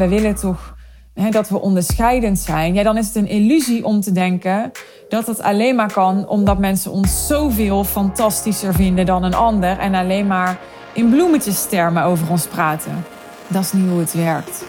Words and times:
we 0.00 0.08
willen 0.08 0.34
toch 0.34 0.76
hè, 1.14 1.30
dat 1.30 1.48
we 1.48 1.60
onderscheidend 1.60 2.38
zijn. 2.38 2.74
Ja, 2.74 2.82
dan 2.82 2.96
is 2.96 3.06
het 3.06 3.16
een 3.16 3.28
illusie 3.28 3.84
om 3.84 4.00
te 4.00 4.12
denken 4.12 4.70
dat 5.08 5.26
het 5.26 5.42
alleen 5.42 5.74
maar 5.74 5.92
kan 5.92 6.28
omdat 6.28 6.58
mensen 6.58 6.90
ons 6.90 7.26
zoveel 7.26 7.84
fantastischer 7.84 8.74
vinden 8.74 9.06
dan 9.06 9.22
een 9.22 9.34
ander 9.34 9.78
en 9.78 9.94
alleen 9.94 10.26
maar 10.26 10.58
in 10.92 11.10
bloemetjestermen 11.10 12.02
over 12.02 12.30
ons 12.30 12.46
praten. 12.46 13.04
Dat 13.46 13.62
is 13.62 13.72
niet 13.72 13.88
hoe 13.88 13.98
het 13.98 14.12
werkt. 14.12 14.64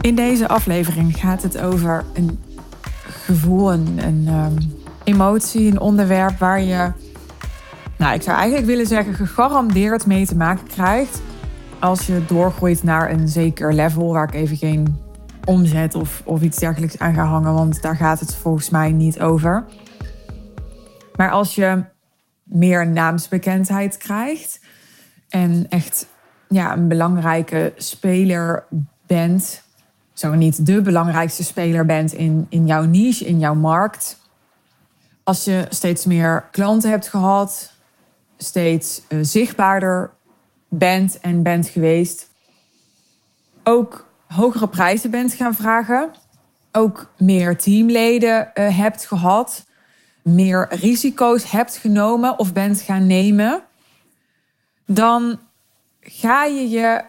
In 0.00 0.14
deze 0.14 0.48
aflevering 0.48 1.16
gaat 1.16 1.42
het 1.42 1.58
over 1.58 2.04
een 2.14 2.38
gevoel, 3.00 3.72
een, 3.72 4.28
um, 4.28 4.56
emotie, 5.04 5.70
een 5.70 5.80
onderwerp 5.80 6.38
waar 6.38 6.60
je, 6.60 6.92
nou, 7.98 8.14
ik 8.14 8.22
zou 8.22 8.36
eigenlijk 8.36 8.66
willen 8.66 8.86
zeggen, 8.86 9.14
gegarandeerd 9.14 10.06
mee 10.06 10.26
te 10.26 10.36
maken 10.36 10.66
krijgt 10.66 11.20
als 11.78 12.06
je 12.06 12.24
doorgroeit 12.26 12.82
naar 12.82 13.10
een 13.10 13.28
zeker 13.28 13.74
level 13.74 14.12
waar 14.12 14.28
ik 14.28 14.34
even 14.34 14.56
geen 14.56 14.96
omzet 15.44 15.94
of, 15.94 16.22
of 16.24 16.42
iets 16.42 16.58
dergelijks 16.58 16.98
aan 16.98 17.14
ga 17.14 17.24
hangen, 17.24 17.54
want 17.54 17.82
daar 17.82 17.96
gaat 17.96 18.20
het 18.20 18.34
volgens 18.34 18.70
mij 18.70 18.92
niet 18.92 19.20
over. 19.20 19.64
Maar 21.16 21.30
als 21.30 21.54
je 21.54 21.84
meer 22.42 22.86
naamsbekendheid 22.86 23.96
krijgt 23.96 24.60
en 25.28 25.66
echt 25.68 26.06
ja, 26.48 26.72
een 26.72 26.88
belangrijke 26.88 27.72
speler 27.76 28.64
bent, 29.06 29.62
zo 30.12 30.34
niet 30.34 30.66
de 30.66 30.82
belangrijkste 30.82 31.44
speler 31.44 31.86
bent 31.86 32.12
in, 32.12 32.46
in 32.48 32.66
jouw 32.66 32.84
niche, 32.84 33.24
in 33.24 33.38
jouw 33.38 33.54
markt. 33.54 34.18
Als 35.24 35.44
je 35.44 35.66
steeds 35.68 36.04
meer 36.04 36.48
klanten 36.50 36.90
hebt 36.90 37.08
gehad, 37.08 37.72
steeds 38.38 39.02
uh, 39.08 39.18
zichtbaarder 39.22 40.10
bent 40.68 41.20
en 41.20 41.42
bent 41.42 41.68
geweest, 41.68 42.28
ook 43.64 44.06
hogere 44.26 44.68
prijzen 44.68 45.10
bent 45.10 45.32
gaan 45.32 45.54
vragen, 45.54 46.10
ook 46.72 47.10
meer 47.18 47.56
teamleden 47.56 48.50
uh, 48.54 48.78
hebt 48.78 49.06
gehad, 49.06 49.66
meer 50.22 50.66
risico's 50.70 51.50
hebt 51.50 51.76
genomen 51.76 52.38
of 52.38 52.52
bent 52.52 52.80
gaan 52.80 53.06
nemen, 53.06 53.62
dan 54.86 55.38
ga 56.00 56.44
je 56.44 56.68
je 56.68 57.04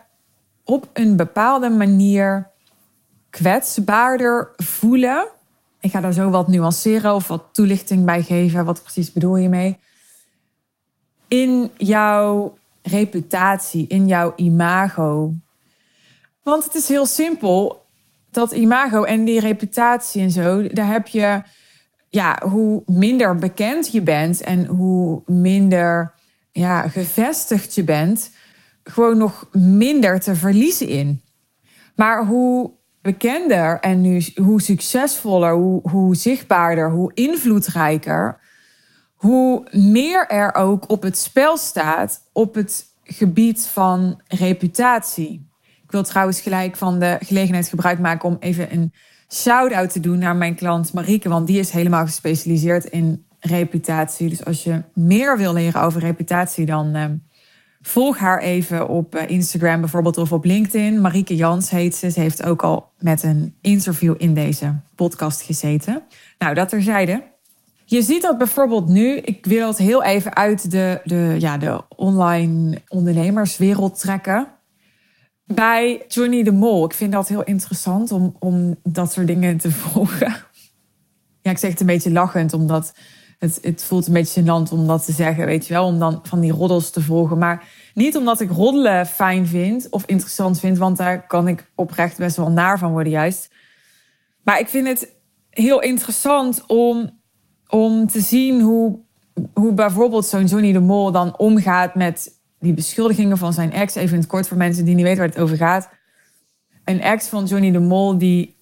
op 0.63 0.89
een 0.94 1.16
bepaalde 1.16 1.69
manier 1.69 2.50
kwetsbaarder 3.30 4.52
voelen. 4.57 5.27
Ik 5.80 5.91
ga 5.91 6.02
daar 6.02 6.13
zo 6.13 6.30
wat 6.30 6.47
nuanceren 6.47 7.16
of 7.16 7.27
wat 7.27 7.44
toelichting 7.52 8.05
bij 8.05 8.23
geven. 8.23 8.66
Wat 8.66 8.81
precies 8.81 9.11
bedoel 9.11 9.35
je 9.35 9.50
mee? 9.50 9.80
In 11.30 11.72
jouw 11.77 12.58
reputatie, 12.81 13.88
in 13.88 14.08
jouw 14.08 14.33
imago. 14.35 15.33
Want 16.44 16.63
het 16.63 16.75
is 16.75 16.88
heel 16.88 17.05
simpel. 17.05 17.85
Dat 18.31 18.52
imago 18.52 19.03
en 19.03 19.23
die 19.23 19.39
reputatie 19.39 20.22
en 20.22 20.31
zo, 20.31 20.67
daar 20.67 20.88
heb 20.88 21.07
je, 21.07 21.41
ja, 22.09 22.41
hoe 22.50 22.83
minder 22.85 23.35
bekend 23.35 23.91
je 23.91 24.02
bent 24.02 24.41
en 24.41 24.66
hoe 24.66 25.22
minder 25.25 26.13
ja, 26.52 26.88
gevestigd 26.88 27.75
je 27.75 27.83
bent, 27.83 28.31
gewoon 28.83 29.17
nog 29.17 29.50
minder 29.52 30.19
te 30.19 30.35
verliezen 30.35 30.88
in. 30.88 31.22
Maar 31.95 32.25
hoe 32.25 32.72
bekender 33.02 33.80
en 33.80 34.02
nu 34.02 34.23
hoe 34.35 34.61
succesvoller, 34.61 35.53
hoe, 35.53 35.89
hoe 35.89 36.16
zichtbaarder, 36.16 36.91
hoe 36.91 37.11
invloedrijker, 37.13 38.39
hoe 39.20 39.67
meer 39.72 40.28
er 40.28 40.56
ook 40.56 40.89
op 40.89 41.02
het 41.02 41.17
spel 41.17 41.58
staat 41.58 42.22
op 42.34 42.56
het 42.56 42.86
gebied 43.03 43.67
van 43.67 44.22
reputatie. 44.28 45.47
Ik 45.84 45.91
wil 45.91 46.03
trouwens 46.03 46.41
gelijk 46.41 46.75
van 46.75 47.00
de 47.00 47.18
gelegenheid 47.19 47.68
gebruik 47.68 48.00
maken 48.00 48.29
om 48.29 48.38
even 48.40 48.74
een 48.74 48.94
shout-out 49.34 49.91
te 49.91 50.00
doen 50.00 50.19
naar 50.19 50.35
mijn 50.35 50.56
klant 50.56 50.94
Marieke, 50.94 51.29
want 51.29 51.47
die 51.47 51.59
is 51.59 51.69
helemaal 51.69 52.06
gespecialiseerd 52.06 52.85
in 52.85 53.25
reputatie. 53.40 54.29
Dus 54.29 54.46
als 54.46 54.63
je 54.63 54.84
meer 54.94 55.38
wil 55.38 55.53
leren 55.53 55.81
over 55.81 56.02
reputatie, 56.02 56.66
dan 56.66 56.96
uh, 56.96 57.06
volg 57.81 58.18
haar 58.18 58.40
even 58.40 58.88
op 58.88 59.16
eh, 59.16 59.29
Instagram 59.29 59.79
bijvoorbeeld 59.79 60.18
of 60.18 60.31
op 60.31 60.46
LinkedIn. 60.46 61.02
Marieke 61.02 61.35
Jans 61.35 61.69
heet 61.69 61.96
ze. 61.96 62.12
Ze 62.12 62.19
heeft 62.19 62.44
ook 62.44 62.63
al 62.63 62.91
met 63.00 63.24
een 63.24 63.56
interview 63.62 64.16
in 64.18 64.34
deze 64.34 64.75
podcast 64.96 65.41
gezeten. 65.41 66.03
Nou, 66.38 66.53
dat 66.53 66.69
terzijde. 66.69 67.24
Je 67.89 68.01
ziet 68.01 68.22
dat 68.22 68.38
bijvoorbeeld 68.38 68.88
nu, 68.88 69.16
ik 69.17 69.45
wil 69.45 69.67
het 69.67 69.77
heel 69.77 70.03
even 70.03 70.35
uit 70.35 70.72
de, 70.72 71.01
de, 71.03 71.35
ja, 71.39 71.57
de 71.57 71.81
online 71.95 72.81
ondernemerswereld 72.88 74.00
trekken. 74.00 74.47
Bij 75.45 76.05
Johnny 76.07 76.44
de 76.44 76.51
Mol. 76.51 76.85
Ik 76.85 76.94
vind 76.94 77.11
dat 77.11 77.28
heel 77.28 77.44
interessant 77.44 78.11
om, 78.11 78.35
om 78.39 78.75
dat 78.83 79.11
soort 79.11 79.28
dingen 79.28 79.57
te 79.57 79.72
volgen. 79.81 80.35
Ja, 81.41 81.51
ik 81.51 81.57
zeg 81.57 81.72
het 81.72 81.79
een 81.79 81.85
beetje 81.85 82.11
lachend, 82.11 82.53
omdat 82.53 82.94
het, 83.39 83.59
het 83.61 83.83
voelt 83.83 84.07
een 84.07 84.13
beetje 84.13 84.41
gênant 84.41 84.72
om 84.72 84.88
dat 84.88 85.05
te 85.05 85.11
zeggen, 85.11 85.45
weet 85.45 85.67
je 85.67 85.73
wel. 85.73 85.85
Om 85.85 85.99
dan 85.99 86.19
van 86.23 86.39
die 86.39 86.51
roddels 86.51 86.89
te 86.89 87.01
volgen. 87.01 87.38
Maar 87.38 87.67
niet 87.94 88.17
omdat 88.17 88.39
ik 88.39 88.51
roddelen 88.51 89.05
fijn 89.05 89.47
vind 89.47 89.89
of 89.89 90.03
interessant 90.05 90.59
vind, 90.59 90.78
want 90.78 90.97
daar 90.97 91.28
kan 91.28 91.47
ik 91.47 91.72
oprecht 91.75 92.17
best 92.17 92.35
wel 92.35 92.51
naar 92.51 92.79
van 92.79 92.91
worden 92.91 93.11
juist. 93.11 93.51
Maar 94.44 94.59
ik 94.59 94.67
vind 94.67 94.88
het 94.88 95.16
heel 95.49 95.81
interessant 95.81 96.63
om 96.67 97.19
om 97.69 98.07
te 98.07 98.22
zien 98.22 98.62
hoe, 98.62 99.00
hoe 99.53 99.74
bijvoorbeeld 99.74 100.25
zo'n 100.25 100.46
Johnny 100.46 100.72
de 100.72 100.80
Mol 100.80 101.12
dan 101.12 101.38
omgaat 101.38 101.96
met 101.96 102.40
die 102.59 102.74
beschuldigingen 102.74 103.38
van 103.38 103.53
zijn 103.53 103.72
ex. 103.72 103.96
Even 103.96 104.13
in 104.13 104.19
het 104.19 104.30
kort 104.30 104.47
voor 104.47 104.57
mensen 104.57 104.85
die 104.85 104.96
niet 104.96 105.03
weten 105.03 105.19
waar 105.19 105.28
het 105.28 105.40
over 105.40 105.57
gaat. 105.57 105.90
Een 106.84 107.02
ex 107.02 107.28
van 107.28 107.46
Johnny 107.46 107.72
de 107.72 107.79
Mol 107.79 108.18
die, 108.18 108.56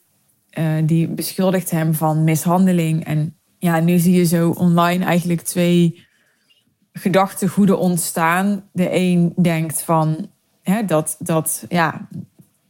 uh, 0.60 0.74
die 0.84 1.08
beschuldigt 1.08 1.72
hem 1.72 1.94
van 1.94 2.24
mishandeling. 2.24 3.06
En 3.06 3.36
ja, 3.58 3.80
nu 3.80 3.98
zie 3.98 4.16
je 4.16 4.26
zo 4.26 4.50
online 4.50 5.06
eigenlijk 5.06 5.42
twee 5.42 6.06
gedachtegoeden 6.94 7.80
ontstaan. 7.80 8.64
De 8.72 8.88
een 8.92 9.34
denkt 9.36 9.82
van 9.82 10.30
hè, 10.62 10.86
dat, 10.86 11.16
dat 11.20 11.66
ja, 11.70 12.08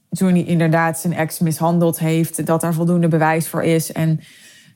Johnny 0.09 0.41
inderdaad 0.41 0.99
zijn 0.99 1.13
ex 1.13 1.39
mishandeld 1.39 1.99
heeft, 1.99 2.45
dat 2.45 2.61
daar 2.61 2.73
voldoende 2.73 3.07
bewijs 3.07 3.47
voor 3.47 3.63
is. 3.63 3.91
En 3.91 4.19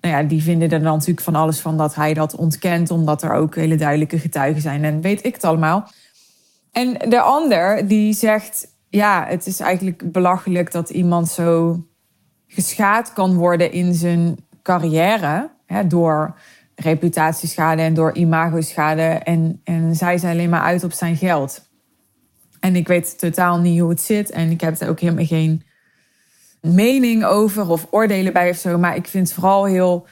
nou 0.02 0.16
ja, 0.16 0.24
die 0.24 0.44
vinden 0.44 0.70
er 0.70 0.82
dan 0.82 0.94
natuurlijk 0.94 1.22
van 1.22 1.36
alles 1.36 1.60
van 1.60 1.78
dat 1.78 1.96
hij 1.96 2.14
dat 2.14 2.36
ontkent, 2.36 2.92
omdat 2.92 3.24
er 3.24 3.34
ook 3.34 3.56
hele 3.56 3.76
duidelijke 3.76 4.20
getuigen 4.20 4.62
zijn 4.62 4.84
en 4.84 5.02
weet 5.02 5.26
ik 5.26 5.34
het 5.34 5.44
allemaal. 5.44 5.88
En 6.72 6.94
de 7.10 7.22
ander 7.22 7.88
die 7.88 8.14
zegt, 8.14 8.68
ja, 8.90 9.26
het 9.28 9.48
is 9.48 9.60
eigenlijk 9.60 10.12
belachelijk 10.12 10.72
dat 10.72 10.90
iemand 10.90 11.30
zo 11.30 11.80
geschaad 12.48 13.14
kan 13.14 13.36
worden 13.36 13.72
in 13.72 13.94
zijn 13.94 14.38
carrière 14.64 15.50
hè, 15.66 15.88
door 15.88 16.36
reputatieschade 16.76 17.82
en 17.82 17.94
door 17.94 18.16
imagoschade. 18.16 19.02
En, 19.02 19.62
en 19.64 19.96
zij 19.96 20.18
zijn 20.18 20.34
alleen 20.34 20.50
maar 20.50 20.62
uit 20.62 20.84
op 20.84 20.92
zijn 20.92 21.18
geld. 21.18 21.70
En 22.60 22.76
ik 22.76 22.88
weet 22.88 23.20
totaal 23.20 23.60
niet 23.60 23.80
hoe 23.80 23.90
het 23.90 24.02
zit 24.02 24.30
en 24.30 24.50
ik 24.50 24.62
heb 24.62 24.80
er 24.80 24.90
ook 24.90 25.00
helemaal 25.00 25.26
geen 25.26 25.64
mening 26.62 27.24
over 27.24 27.70
of 27.70 27.88
oordelen 27.90 28.34
bij 28.34 28.50
of 28.50 28.58
zo. 28.58 28.78
Maar 28.78 28.96
ik 28.96 29.08
vind 29.08 29.28
het 29.28 29.36
vooral 29.36 29.66
heel 29.66 30.08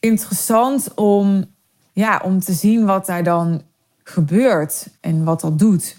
interessant 0.00 0.94
om, 0.94 1.44
ja, 1.92 2.20
om 2.24 2.40
te 2.40 2.52
zien 2.52 2.84
wat 2.84 3.06
daar 3.06 3.22
dan 3.22 3.62
gebeurt 4.02 4.88
en 5.00 5.24
wat 5.24 5.40
dat 5.40 5.58
doet. 5.58 5.96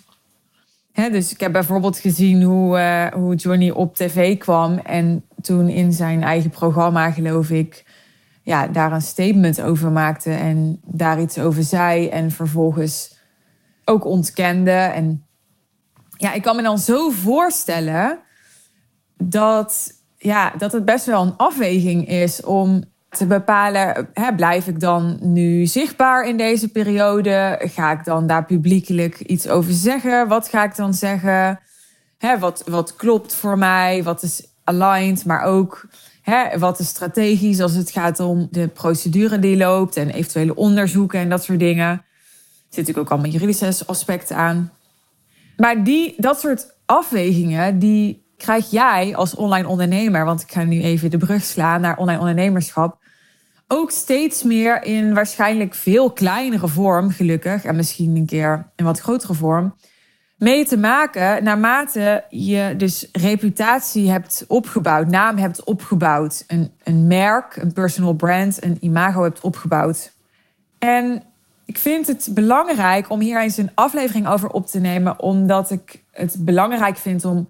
dus 0.93 1.31
ik 1.31 1.39
heb 1.39 1.51
bijvoorbeeld 1.51 1.97
gezien 1.97 2.43
hoe, 2.43 2.77
uh, 2.77 3.07
hoe 3.07 3.35
Johnny 3.35 3.69
op 3.69 3.95
tv 3.95 4.37
kwam 4.37 4.77
en 4.77 5.25
toen 5.41 5.69
in 5.69 5.93
zijn 5.93 6.23
eigen 6.23 6.49
programma, 6.49 7.11
geloof 7.11 7.49
ik, 7.49 7.85
ja, 8.43 8.67
daar 8.67 8.91
een 8.91 9.01
statement 9.01 9.61
over 9.61 9.91
maakte 9.91 10.31
en 10.31 10.81
daar 10.85 11.21
iets 11.21 11.39
over 11.39 11.63
zei 11.63 12.07
en 12.07 12.31
vervolgens 12.31 13.17
ook 13.85 14.05
ontkende. 14.05 14.71
En 14.71 15.25
ja, 16.17 16.33
ik 16.33 16.41
kan 16.41 16.55
me 16.55 16.61
dan 16.61 16.77
zo 16.77 17.09
voorstellen 17.09 18.19
dat, 19.17 19.93
ja, 20.17 20.53
dat 20.57 20.71
het 20.71 20.85
best 20.85 21.05
wel 21.05 21.21
een 21.21 21.37
afweging 21.37 22.07
is 22.07 22.43
om 22.43 22.83
te 23.09 23.25
bepalen, 23.25 24.09
hè, 24.13 24.35
blijf 24.35 24.67
ik 24.67 24.79
dan 24.79 25.17
nu 25.21 25.65
zichtbaar 25.65 26.27
in 26.27 26.37
deze 26.37 26.67
periode? 26.67 27.59
Ga 27.61 27.91
ik 27.91 28.05
dan 28.05 28.27
daar 28.27 28.45
publiekelijk 28.45 29.19
iets 29.19 29.47
over 29.47 29.73
zeggen? 29.73 30.27
Wat 30.27 30.47
ga 30.47 30.63
ik 30.63 30.75
dan 30.75 30.93
zeggen? 30.93 31.59
Hè, 32.17 32.39
wat, 32.39 32.63
wat 32.65 32.95
klopt 32.95 33.35
voor 33.35 33.57
mij? 33.57 34.03
Wat 34.03 34.23
is 34.23 34.47
aligned? 34.63 35.25
Maar 35.25 35.41
ook 35.41 35.87
hè, 36.21 36.59
wat 36.59 36.79
is 36.79 36.87
strategisch 36.87 37.59
als 37.59 37.73
het 37.73 37.91
gaat 37.91 38.19
om 38.19 38.47
de 38.51 38.67
procedure 38.67 39.39
die 39.39 39.57
loopt 39.57 39.95
en 39.95 40.09
eventuele 40.09 40.55
onderzoeken 40.55 41.19
en 41.19 41.29
dat 41.29 41.43
soort 41.43 41.59
dingen. 41.59 41.87
Er 41.87 42.03
zit 42.69 42.77
natuurlijk 42.77 42.97
ook 42.97 43.11
allemaal 43.11 43.31
juridische 43.31 43.85
aspecten 43.85 44.35
aan. 44.35 44.71
Maar 45.57 45.83
die, 45.83 46.13
dat 46.17 46.39
soort 46.39 46.75
afwegingen, 46.85 47.79
die 47.79 48.26
krijg 48.37 48.69
jij 48.71 49.15
als 49.15 49.35
online 49.35 49.67
ondernemer, 49.67 50.25
want 50.25 50.41
ik 50.41 50.51
ga 50.51 50.63
nu 50.63 50.81
even 50.81 51.09
de 51.09 51.17
brug 51.17 51.43
slaan 51.43 51.81
naar 51.81 51.97
online 51.97 52.19
ondernemerschap, 52.19 52.97
ook 53.67 53.91
steeds 53.91 54.43
meer 54.43 54.83
in 54.83 55.13
waarschijnlijk 55.13 55.73
veel 55.73 56.11
kleinere 56.11 56.67
vorm, 56.67 57.09
gelukkig, 57.09 57.63
en 57.63 57.75
misschien 57.75 58.15
een 58.15 58.25
keer 58.25 58.69
in 58.75 58.85
wat 58.85 58.99
grotere 58.99 59.33
vorm, 59.33 59.75
mee 60.37 60.65
te 60.65 60.77
maken 60.77 61.43
naarmate 61.43 62.23
je 62.29 62.73
dus 62.77 63.09
reputatie 63.11 64.09
hebt 64.11 64.45
opgebouwd, 64.47 65.07
naam 65.07 65.37
hebt 65.37 65.63
opgebouwd, 65.63 66.43
een, 66.47 66.71
een 66.83 67.07
merk, 67.07 67.55
een 67.55 67.73
personal 67.73 68.13
brand, 68.13 68.63
een 68.63 68.77
imago 68.79 69.23
hebt 69.23 69.41
opgebouwd. 69.41 70.13
En 70.79 71.23
ik 71.65 71.77
vind 71.77 72.07
het 72.07 72.29
belangrijk 72.31 73.09
om 73.09 73.19
hier 73.19 73.41
eens 73.41 73.57
een 73.57 73.71
aflevering 73.73 74.27
over 74.27 74.49
op 74.49 74.67
te 74.67 74.79
nemen, 74.79 75.19
omdat 75.19 75.71
ik 75.71 76.03
het 76.11 76.35
belangrijk 76.39 76.97
vind 76.97 77.25
om 77.25 77.49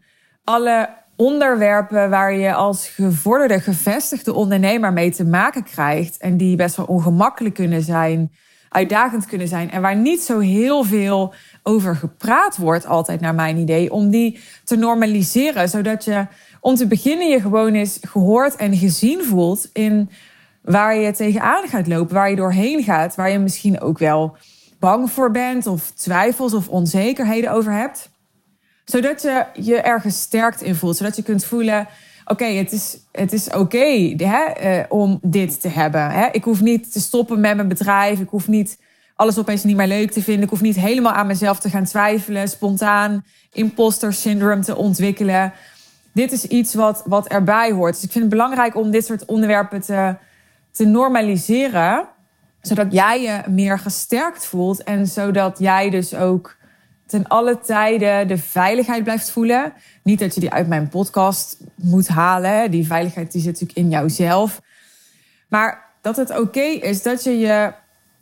alle 0.49 0.89
onderwerpen 1.15 2.09
waar 2.09 2.33
je 2.33 2.53
als 2.53 2.87
gevorderde, 2.87 3.59
gevestigde 3.59 4.33
ondernemer 4.33 4.93
mee 4.93 5.11
te 5.11 5.25
maken 5.25 5.63
krijgt 5.63 6.17
en 6.17 6.37
die 6.37 6.55
best 6.55 6.75
wel 6.75 6.85
ongemakkelijk 6.85 7.55
kunnen 7.55 7.81
zijn, 7.81 8.31
uitdagend 8.69 9.25
kunnen 9.25 9.47
zijn 9.47 9.71
en 9.71 9.81
waar 9.81 9.95
niet 9.95 10.21
zo 10.21 10.39
heel 10.39 10.83
veel 10.83 11.33
over 11.63 11.95
gepraat 11.95 12.57
wordt, 12.57 12.85
altijd 12.85 13.19
naar 13.19 13.35
mijn 13.35 13.57
idee, 13.57 13.91
om 13.91 14.09
die 14.09 14.39
te 14.63 14.75
normaliseren, 14.75 15.69
zodat 15.69 16.03
je 16.03 16.27
om 16.59 16.75
te 16.75 16.87
beginnen 16.87 17.29
je 17.29 17.41
gewoon 17.41 17.73
eens 17.73 17.99
gehoord 18.01 18.55
en 18.55 18.77
gezien 18.77 19.23
voelt 19.23 19.69
in 19.73 20.09
waar 20.61 20.95
je 20.95 21.11
tegenaan 21.11 21.67
gaat 21.67 21.87
lopen, 21.87 22.15
waar 22.15 22.29
je 22.29 22.35
doorheen 22.35 22.83
gaat, 22.83 23.15
waar 23.15 23.29
je 23.29 23.39
misschien 23.39 23.81
ook 23.81 23.97
wel 23.97 24.37
bang 24.79 25.11
voor 25.11 25.31
bent 25.31 25.67
of 25.67 25.91
twijfels 25.91 26.53
of 26.53 26.67
onzekerheden 26.67 27.51
over 27.51 27.71
hebt. 27.71 28.09
Zodat 28.91 29.21
je 29.21 29.45
je 29.53 29.75
ergens 29.75 30.21
sterkt 30.21 30.61
in 30.61 30.75
voelt, 30.75 30.97
zodat 30.97 31.15
je 31.15 31.23
kunt 31.23 31.45
voelen, 31.45 31.87
oké, 32.25 32.45
het 32.45 32.71
is, 32.71 32.97
het 33.11 33.33
is 33.33 33.49
oké 33.49 34.15
eh, 34.17 34.83
om 34.89 35.19
dit 35.21 35.61
te 35.61 35.67
hebben. 35.67 36.11
Hè? 36.11 36.27
Ik 36.31 36.43
hoef 36.43 36.61
niet 36.61 36.91
te 36.91 36.99
stoppen 36.99 37.39
met 37.39 37.55
mijn 37.55 37.67
bedrijf, 37.67 38.19
ik 38.19 38.29
hoef 38.29 38.47
niet 38.47 38.77
alles 39.17 39.37
opeens 39.37 39.63
niet 39.63 39.75
meer 39.75 39.87
leuk 39.87 40.11
te 40.11 40.21
vinden. 40.21 40.43
Ik 40.43 40.49
hoef 40.49 40.61
niet 40.61 40.75
helemaal 40.75 41.13
aan 41.13 41.27
mezelf 41.27 41.59
te 41.59 41.69
gaan 41.69 41.83
twijfelen, 41.83 42.49
spontaan 42.49 43.25
imposter 43.51 44.13
syndrome 44.13 44.63
te 44.63 44.75
ontwikkelen. 44.75 45.53
Dit 46.11 46.31
is 46.31 46.45
iets 46.45 46.73
wat, 46.73 47.03
wat 47.05 47.27
erbij 47.27 47.71
hoort. 47.71 47.93
Dus 47.93 48.03
ik 48.03 48.11
vind 48.11 48.23
het 48.23 48.33
belangrijk 48.33 48.75
om 48.75 48.91
dit 48.91 49.05
soort 49.05 49.25
onderwerpen 49.25 49.81
te, 49.81 50.15
te 50.71 50.85
normaliseren, 50.85 52.07
zodat 52.61 52.91
jij 52.91 53.21
je 53.21 53.41
meer 53.49 53.79
gesterkt 53.79 54.45
voelt 54.45 54.83
en 54.83 55.07
zodat 55.07 55.59
jij 55.59 55.89
dus 55.89 56.15
ook 56.15 56.56
ten 57.07 57.27
alle 57.27 57.59
tijden 57.59 58.27
de 58.27 58.37
veiligheid 58.37 59.03
blijft 59.03 59.31
voelen. 59.31 59.73
Niet 60.03 60.19
dat 60.19 60.33
je 60.33 60.39
die 60.39 60.51
uit 60.51 60.67
mijn 60.67 60.89
podcast 60.89 61.57
moet 61.75 62.07
halen. 62.07 62.71
Die 62.71 62.85
veiligheid 62.85 63.31
die 63.31 63.41
zit 63.41 63.51
natuurlijk 63.51 63.79
in 63.79 63.89
jouzelf. 63.89 64.61
Maar 65.49 65.85
dat 66.01 66.15
het 66.15 66.39
oké 66.39 66.59
is 66.61 67.03
dat 67.03 67.23
je 67.23 67.37
je 67.37 67.73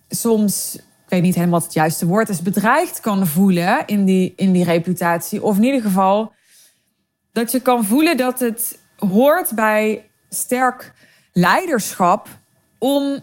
soms, 0.09 0.75
ik 0.75 1.09
weet 1.09 1.21
niet 1.21 1.35
helemaal 1.35 1.59
wat 1.59 1.63
het 1.63 1.73
juiste 1.73 2.05
woord 2.05 2.29
is, 2.29 2.41
bedreigd 2.41 2.99
kan 2.99 3.27
voelen 3.27 3.85
in 3.85 4.05
die, 4.05 4.33
in 4.35 4.51
die 4.51 4.63
reputatie. 4.63 5.43
Of 5.43 5.57
in 5.57 5.63
ieder 5.63 5.81
geval 5.81 6.33
dat 7.31 7.51
je 7.51 7.59
kan 7.59 7.85
voelen 7.85 8.17
dat 8.17 8.39
het 8.39 8.79
hoort 8.97 9.51
bij 9.55 10.09
sterk 10.29 10.93
leiderschap 11.33 12.27
om 12.77 13.19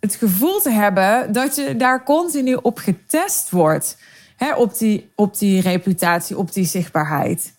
het 0.00 0.14
gevoel 0.14 0.60
te 0.60 0.70
hebben 0.70 1.32
dat 1.32 1.56
je 1.56 1.76
daar 1.76 2.04
continu 2.04 2.54
op 2.54 2.78
getest 2.78 3.50
wordt. 3.50 3.96
Hè, 4.40 4.54
op, 4.54 4.78
die, 4.78 5.10
op 5.14 5.38
die 5.38 5.60
reputatie, 5.60 6.38
op 6.38 6.52
die 6.52 6.64
zichtbaarheid. 6.64 7.54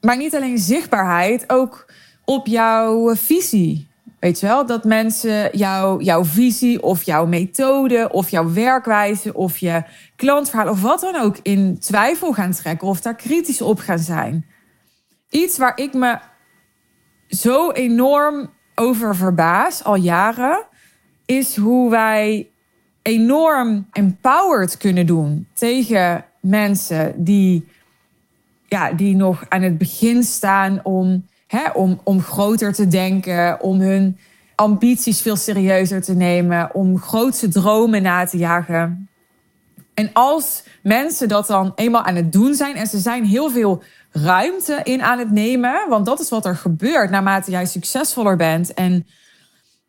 Maar 0.00 0.16
niet 0.16 0.34
alleen 0.34 0.58
zichtbaarheid, 0.58 1.44
ook 1.46 1.92
op 2.24 2.46
jouw 2.46 3.16
visie. 3.16 3.88
Weet 4.20 4.40
je 4.40 4.46
wel, 4.46 4.66
dat 4.66 4.84
mensen 4.84 5.56
jou, 5.56 6.02
jouw 6.02 6.24
visie 6.24 6.82
of 6.82 7.02
jouw 7.02 7.26
methode 7.26 8.08
of 8.10 8.28
jouw 8.28 8.52
werkwijze 8.52 9.34
of 9.34 9.58
je 9.58 9.82
klantverhaal 10.16 10.68
of 10.68 10.82
wat 10.82 11.00
dan 11.00 11.16
ook 11.16 11.36
in 11.42 11.78
twijfel 11.78 12.32
gaan 12.32 12.52
trekken 12.52 12.88
of 12.88 13.00
daar 13.00 13.16
kritisch 13.16 13.62
op 13.62 13.78
gaan 13.78 13.98
zijn. 13.98 14.46
Iets 15.30 15.58
waar 15.58 15.78
ik 15.78 15.94
me 15.94 16.18
zo 17.28 17.70
enorm 17.70 18.50
over 18.74 19.16
verbaas 19.16 19.84
al 19.84 19.96
jaren, 19.96 20.66
is 21.26 21.56
hoe 21.56 21.90
wij 21.90 22.51
enorm 23.02 23.86
empowered 23.92 24.76
kunnen 24.76 25.06
doen 25.06 25.46
tegen 25.52 26.24
mensen 26.40 27.14
die, 27.16 27.68
ja, 28.68 28.92
die 28.92 29.16
nog 29.16 29.44
aan 29.48 29.62
het 29.62 29.78
begin 29.78 30.22
staan 30.22 30.80
om, 30.82 31.26
hè, 31.46 31.70
om, 31.70 32.00
om 32.04 32.20
groter 32.20 32.72
te 32.72 32.88
denken, 32.88 33.60
om 33.60 33.80
hun 33.80 34.18
ambities 34.54 35.20
veel 35.20 35.36
serieuzer 35.36 36.02
te 36.02 36.14
nemen, 36.14 36.74
om 36.74 36.98
grootse 36.98 37.48
dromen 37.48 38.02
na 38.02 38.24
te 38.26 38.36
jagen. 38.36 39.08
En 39.94 40.10
als 40.12 40.64
mensen 40.82 41.28
dat 41.28 41.46
dan 41.46 41.72
eenmaal 41.74 42.02
aan 42.02 42.16
het 42.16 42.32
doen 42.32 42.54
zijn 42.54 42.76
en 42.76 42.86
ze 42.86 42.98
zijn 42.98 43.24
heel 43.24 43.50
veel 43.50 43.82
ruimte 44.12 44.80
in 44.82 45.02
aan 45.02 45.18
het 45.18 45.30
nemen, 45.30 45.88
want 45.88 46.06
dat 46.06 46.20
is 46.20 46.28
wat 46.28 46.46
er 46.46 46.56
gebeurt 46.56 47.10
naarmate 47.10 47.50
jij 47.50 47.66
succesvoller 47.66 48.36
bent 48.36 48.74
en 48.74 49.06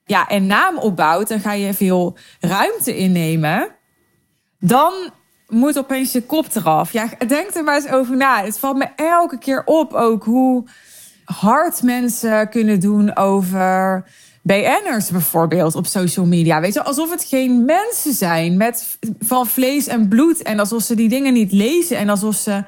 ja, 0.05 0.27
en 0.27 0.45
naam 0.45 0.77
opbouwt, 0.77 1.27
dan 1.27 1.39
ga 1.39 1.53
je 1.53 1.73
veel 1.73 2.17
ruimte 2.39 2.97
innemen. 2.97 3.75
Dan 4.59 4.94
moet 5.47 5.77
opeens 5.77 6.11
je 6.11 6.21
kop 6.21 6.55
eraf. 6.55 6.91
Ja, 6.91 7.09
denk 7.27 7.55
er 7.55 7.63
maar 7.63 7.75
eens 7.75 7.91
over 7.91 8.17
na. 8.17 8.44
Het 8.44 8.59
valt 8.59 8.77
me 8.77 8.88
elke 8.95 9.38
keer 9.38 9.63
op 9.65 9.94
ook 9.94 10.23
hoe 10.23 10.67
hard 11.25 11.83
mensen 11.83 12.50
kunnen 12.50 12.79
doen 12.79 13.15
over 13.15 14.03
BN'ers 14.41 15.09
bijvoorbeeld 15.11 15.75
op 15.75 15.85
social 15.85 16.25
media. 16.25 16.61
Weet 16.61 16.73
je, 16.73 16.83
alsof 16.83 17.11
het 17.11 17.23
geen 17.23 17.65
mensen 17.65 18.13
zijn 18.13 18.57
met 18.57 18.97
van 19.19 19.47
vlees 19.47 19.88
en 19.88 20.07
bloed. 20.07 20.41
En 20.41 20.59
alsof 20.59 20.83
ze 20.83 20.95
die 20.95 21.09
dingen 21.09 21.33
niet 21.33 21.51
lezen. 21.51 21.97
En 21.97 22.09
alsof 22.09 22.35
ze 22.35 22.63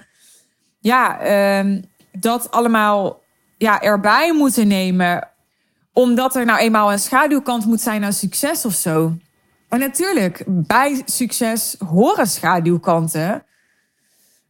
ja, 0.80 1.20
um, 1.60 1.86
dat 2.12 2.52
allemaal 2.52 3.22
ja, 3.58 3.82
erbij 3.82 4.34
moeten 4.34 4.68
nemen. 4.68 5.30
Omdat 5.96 6.36
er 6.36 6.46
nou 6.46 6.60
eenmaal 6.60 6.92
een 6.92 7.00
schaduwkant 7.00 7.66
moet 7.66 7.82
zijn 7.82 8.04
aan 8.04 8.14
succes 8.14 8.66
of 8.66 8.74
zo. 8.74 9.18
Maar 9.70 9.80
natuurlijk, 9.80 10.44
bij 10.48 11.02
succes 11.06 11.76
horen 11.88 12.28
schaduwkanten. 12.28 13.44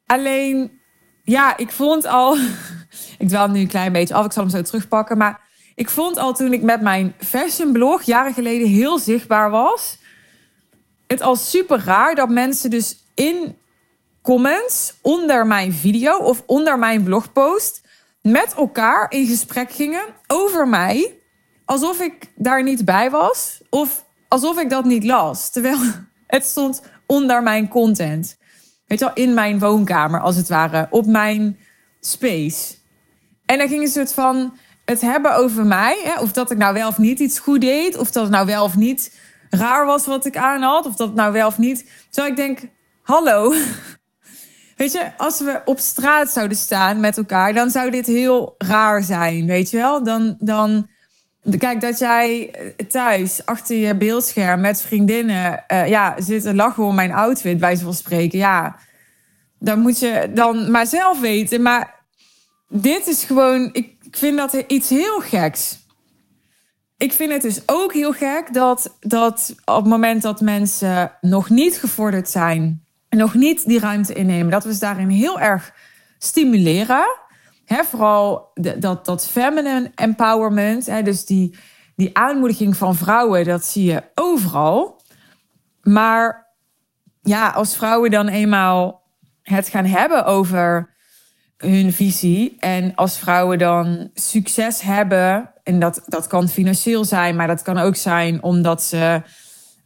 Alleen, 0.06 0.80
ja, 1.24 1.58
ik 1.58 1.72
vond 1.72 2.06
al. 2.06 2.38
ik 3.18 3.28
dwaal 3.28 3.48
nu 3.48 3.60
een 3.60 3.68
klein 3.68 3.92
beetje 3.92 4.14
af, 4.14 4.26
ik 4.26 4.32
zal 4.32 4.44
hem 4.44 4.52
zo 4.52 4.62
terugpakken. 4.62 5.18
Maar 5.18 5.40
ik 5.76 5.90
vond 5.90 6.18
al 6.18 6.34
toen 6.34 6.54
ik 6.54 6.62
met 6.62 6.82
mijn 6.82 7.14
fashionblog 7.20 8.02
jaren 8.02 8.34
geleden 8.34 8.68
heel 8.68 9.00
zichtbaar 9.00 9.50
was. 9.50 9.98
Het 11.08 11.22
al 11.22 11.36
super 11.36 11.84
raar 11.86 12.16
dat 12.16 12.30
mensen 12.30 12.70
dus 12.70 12.98
in 13.14 13.58
comments 14.22 14.94
onder 15.02 15.48
mijn 15.48 15.74
video 15.74 16.18
of 16.18 16.44
onder 16.46 16.80
mijn 16.80 17.04
blogpost 17.04 17.82
met 18.22 18.54
elkaar 18.54 19.12
in 19.12 19.28
gesprek 19.28 19.72
gingen 19.72 20.06
over 20.28 20.68
mij. 20.68 21.24
Alsof 21.66 22.00
ik 22.00 22.32
daar 22.36 22.64
niet 22.64 22.86
bij 22.86 23.10
was 23.10 23.62
of 23.70 24.06
alsof 24.28 24.60
ik 24.60 24.70
dat 24.70 24.86
niet 24.86 25.04
las. 25.04 25.50
Terwijl 25.50 25.78
het 26.28 26.46
stond 26.46 26.82
onder 27.06 27.44
mijn 27.44 27.68
content. 27.68 28.38
Weet 28.86 29.00
je 29.00 29.06
wel, 29.06 29.14
in 29.14 29.34
mijn 29.34 29.60
woonkamer 29.60 30.22
als 30.22 30.36
het 30.36 30.50
ware, 30.50 30.88
op 30.90 31.06
mijn 31.06 31.60
space. 32.00 32.76
En 33.46 33.58
dan 33.58 33.68
ging 33.68 33.90
ze 33.90 34.00
het 34.00 34.14
van 34.14 34.58
het 34.86 35.02
hebben 35.02 35.36
over 35.36 35.66
mij. 35.66 36.02
Hè, 36.04 36.20
of 36.22 36.32
dat 36.32 36.52
ik 36.52 36.58
nou 36.58 36.74
wel 36.74 36.88
of 36.88 36.98
niet 36.98 37.20
iets 37.20 37.40
goed 37.40 37.62
deed. 37.62 37.98
Of 37.98 38.12
dat 38.12 38.24
het 38.24 38.32
nou 38.32 38.46
wel 38.46 38.64
of 38.64 38.76
niet 38.76 39.20
raar 39.50 39.86
was 39.86 40.06
wat 40.06 40.26
ik 40.26 40.38
aan 40.38 40.62
had. 40.62 40.86
Of 40.86 40.96
dat 40.96 41.14
nou 41.14 41.34
wel 41.34 41.48
of 41.48 41.58
niet. 41.58 41.90
Terwijl 42.10 42.34
ik 42.34 42.40
denk, 42.40 42.60
hallo. 43.02 43.54
Weet 44.78 44.92
je, 44.92 45.12
als 45.18 45.40
we 45.40 45.62
op 45.66 45.80
straat 45.80 46.30
zouden 46.30 46.58
staan 46.58 47.00
met 47.00 47.18
elkaar, 47.18 47.54
dan 47.54 47.70
zou 47.70 47.90
dit 47.92 48.06
heel 48.06 48.56
raar 48.58 49.04
zijn, 49.04 49.46
weet 49.46 49.70
je 49.70 49.78
wel? 49.78 50.04
Dan, 50.04 50.36
dan 50.40 50.90
kijk, 51.58 51.82
dat 51.82 52.00
jij 52.00 52.52
thuis 52.88 53.46
achter 53.46 53.76
je 53.78 53.96
beeldscherm 53.96 54.62
met 54.62 54.82
vriendinnen 54.82 55.64
uh, 55.68 55.88
ja, 55.88 56.16
zit 56.22 56.42
te 56.42 56.56
lachen 56.56 56.84
om 56.84 56.96
mijn 56.96 57.14
outfit, 57.14 57.60
bij 57.60 57.82
spreken. 57.90 58.40
Ja, 58.40 58.76
dan 59.60 59.80
moet 59.80 60.00
je 60.00 60.32
dan 60.34 60.72
maar 60.72 60.88
zelf 60.88 61.20
weten. 61.20 61.62
Maar 61.62 61.96
dit 62.70 63.08
is 63.08 63.24
gewoon, 63.24 63.70
ik 63.72 63.96
vind 64.12 64.38
dat 64.38 64.54
iets 64.68 64.90
heel 64.90 65.20
geks. 65.20 65.84
Ik 66.98 67.14
vind 67.14 67.32
het 67.32 67.42
dus 67.42 67.62
ook 67.66 67.94
heel 67.94 68.14
gek 68.14 68.54
dat, 68.54 68.98
dat 69.00 69.56
op 69.66 69.76
het 69.76 69.86
moment 69.86 70.22
dat 70.22 70.42
mensen 70.42 71.12
nog 71.22 71.50
niet 71.50 71.78
gevorderd 71.78 72.30
zijn 72.30 72.86
nog 73.16 73.34
niet 73.34 73.68
die 73.68 73.80
ruimte 73.80 74.14
innemen. 74.14 74.52
Dat 74.52 74.64
we 74.64 74.74
ze 74.74 74.80
daarin 74.80 75.10
heel 75.10 75.40
erg 75.40 75.74
stimuleren. 76.18 77.06
He, 77.66 77.84
vooral 77.84 78.52
dat, 78.54 79.06
dat 79.06 79.28
feminine 79.28 79.92
empowerment. 79.96 80.86
He, 80.86 81.02
dus 81.04 81.26
die, 81.26 81.56
die 81.96 82.18
aanmoediging 82.18 82.78
van 82.78 82.96
vrouwen, 82.96 83.46
dat 83.46 83.66
zie 83.66 83.84
je 83.84 84.04
overal. 84.16 85.02
Maar 85.82 86.54
ja, 87.22 87.50
als 87.50 87.76
vrouwen 87.76 88.12
dan 88.12 88.28
eenmaal 88.28 89.04
het 89.42 89.68
gaan 89.68 89.86
hebben 89.86 90.26
over 90.26 90.94
hun 91.58 91.94
visie. 91.94 92.56
En 92.60 92.96
als 92.96 93.18
vrouwen 93.18 93.58
dan 93.58 94.10
succes 94.14 94.82
hebben 94.82 95.52
en 95.64 95.80
dat, 95.80 96.02
dat 96.06 96.28
kan 96.28 96.50
financieel 96.50 97.06
zijn, 97.06 97.36
maar 97.36 97.48
dat 97.48 97.62
kan 97.62 97.78
ook 97.78 97.96
zijn 97.96 98.44
omdat 98.44 98.84
ze, 98.84 99.22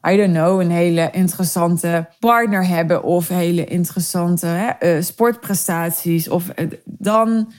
I 0.10 0.18
don't 0.18 0.34
know, 0.34 0.62
een 0.62 0.72
hele 0.72 1.10
interessante 1.12 2.10
partner 2.20 2.68
hebben 2.68 3.04
of 3.04 3.28
hele 3.28 3.66
interessante 3.66 4.46
hè, 4.46 4.68
eh, 4.68 5.02
sportprestaties. 5.02 6.30
Of 6.30 6.50
eh, 6.50 6.68
dan, 6.86 7.52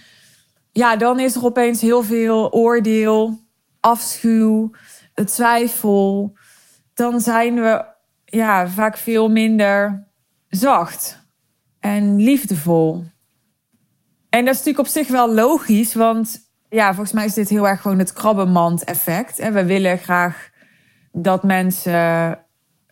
ja, 0.80 0.96
dan 0.96 1.20
is 1.20 1.34
er 1.34 1.44
opeens 1.44 1.80
heel 1.80 2.02
veel 2.02 2.52
oordeel, 2.52 3.38
afschuw, 3.80 4.70
twijfel. 5.24 6.32
Dan 6.94 7.20
zijn 7.20 7.54
we 7.54 7.84
ja, 8.24 8.68
vaak 8.68 8.96
veel 8.96 9.30
minder 9.30 10.06
zacht 10.48 11.26
en 11.80 12.16
liefdevol. 12.22 13.04
En 14.28 14.44
dat 14.44 14.54
is 14.54 14.58
natuurlijk 14.58 14.78
op 14.78 14.86
zich 14.86 15.08
wel 15.08 15.34
logisch, 15.34 15.94
want 15.94 16.50
ja, 16.68 16.86
volgens 16.88 17.12
mij 17.12 17.24
is 17.24 17.34
dit 17.34 17.48
heel 17.48 17.68
erg 17.68 17.80
gewoon 17.80 17.98
het 17.98 18.12
krabbenmand-effect. 18.12 19.36
We 19.52 19.64
willen 19.64 19.98
graag 19.98 20.50
dat 21.12 21.42
mensen 21.42 22.38